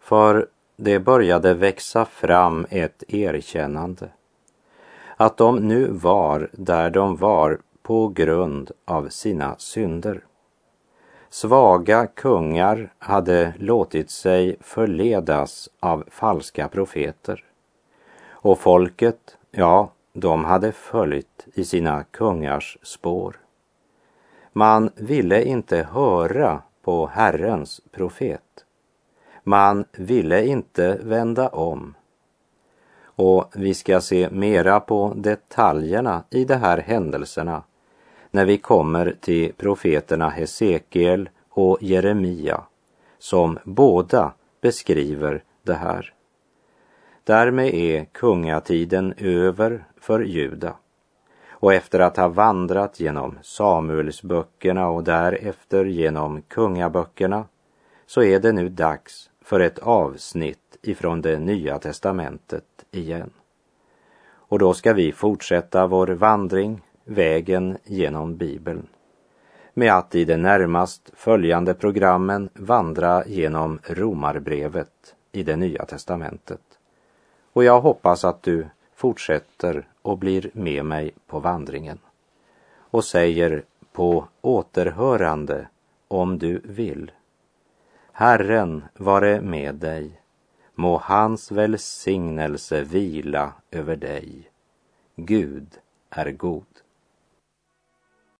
För 0.00 0.46
det 0.76 0.98
började 0.98 1.54
växa 1.54 2.04
fram 2.04 2.66
ett 2.70 3.04
erkännande 3.08 4.08
att 5.16 5.36
de 5.36 5.56
nu 5.56 5.90
var 5.90 6.48
där 6.52 6.90
de 6.90 7.16
var 7.16 7.60
på 7.82 8.08
grund 8.08 8.70
av 8.84 9.08
sina 9.08 9.54
synder. 9.58 10.24
Svaga 11.30 12.06
kungar 12.06 12.92
hade 12.98 13.54
låtit 13.58 14.10
sig 14.10 14.56
förledas 14.60 15.68
av 15.80 16.04
falska 16.10 16.68
profeter. 16.68 17.44
Och 18.30 18.58
folket, 18.58 19.36
ja, 19.50 19.90
de 20.14 20.44
hade 20.44 20.72
följt 20.72 21.46
i 21.54 21.64
sina 21.64 22.04
kungars 22.04 22.78
spår. 22.82 23.36
Man 24.52 24.90
ville 24.96 25.44
inte 25.44 25.88
höra 25.92 26.62
på 26.82 27.06
Herrens 27.06 27.80
profet. 27.92 28.64
Man 29.42 29.84
ville 29.92 30.46
inte 30.46 30.98
vända 31.02 31.48
om 31.48 31.94
och 33.16 33.50
vi 33.54 33.74
ska 33.74 34.00
se 34.00 34.30
mera 34.30 34.80
på 34.80 35.12
detaljerna 35.16 36.24
i 36.30 36.44
de 36.44 36.54
här 36.54 36.78
händelserna 36.78 37.62
när 38.30 38.44
vi 38.44 38.58
kommer 38.58 39.16
till 39.20 39.52
profeterna 39.52 40.28
Hesekiel 40.28 41.28
och 41.48 41.78
Jeremia 41.82 42.62
som 43.18 43.58
båda 43.64 44.32
beskriver 44.60 45.42
det 45.62 45.74
här. 45.74 46.13
Därmed 47.24 47.74
är 47.74 48.04
kungatiden 48.04 49.14
över 49.16 49.84
för 49.96 50.20
Juda 50.20 50.76
och 51.50 51.74
efter 51.74 52.00
att 52.00 52.16
ha 52.16 52.28
vandrat 52.28 53.00
genom 53.00 53.38
Samuelsböckerna 53.42 54.88
och 54.88 55.04
därefter 55.04 55.84
genom 55.84 56.42
kungaböckerna 56.42 57.44
så 58.06 58.22
är 58.22 58.40
det 58.40 58.52
nu 58.52 58.68
dags 58.68 59.30
för 59.44 59.60
ett 59.60 59.78
avsnitt 59.78 60.76
ifrån 60.82 61.20
det 61.20 61.38
nya 61.38 61.78
testamentet 61.78 62.64
igen. 62.90 63.30
Och 64.26 64.58
då 64.58 64.74
ska 64.74 64.92
vi 64.92 65.12
fortsätta 65.12 65.86
vår 65.86 66.06
vandring, 66.06 66.82
vägen 67.04 67.78
genom 67.84 68.36
Bibeln, 68.36 68.86
med 69.74 69.92
att 69.92 70.14
i 70.14 70.24
de 70.24 70.36
närmast 70.36 71.10
följande 71.14 71.74
programmen 71.74 72.48
vandra 72.54 73.26
genom 73.26 73.78
Romarbrevet 73.84 75.14
i 75.32 75.42
det 75.42 75.56
nya 75.56 75.84
testamentet. 75.84 76.73
Och 77.54 77.64
jag 77.64 77.80
hoppas 77.80 78.24
att 78.24 78.42
du 78.42 78.66
fortsätter 78.94 79.88
och 80.02 80.18
blir 80.18 80.50
med 80.52 80.84
mig 80.84 81.14
på 81.26 81.40
vandringen 81.40 81.98
och 82.76 83.04
säger 83.04 83.64
på 83.92 84.28
återhörande 84.40 85.68
om 86.08 86.38
du 86.38 86.60
vill. 86.64 87.12
Herren 88.12 88.84
vare 88.94 89.40
med 89.40 89.74
dig 89.74 90.20
Må 90.74 90.98
hans 90.98 91.52
välsignelse 91.52 92.82
vila 92.82 93.52
över 93.70 93.96
dig. 93.96 94.50
Gud 95.16 95.78
är 96.10 96.30
god. 96.30 96.83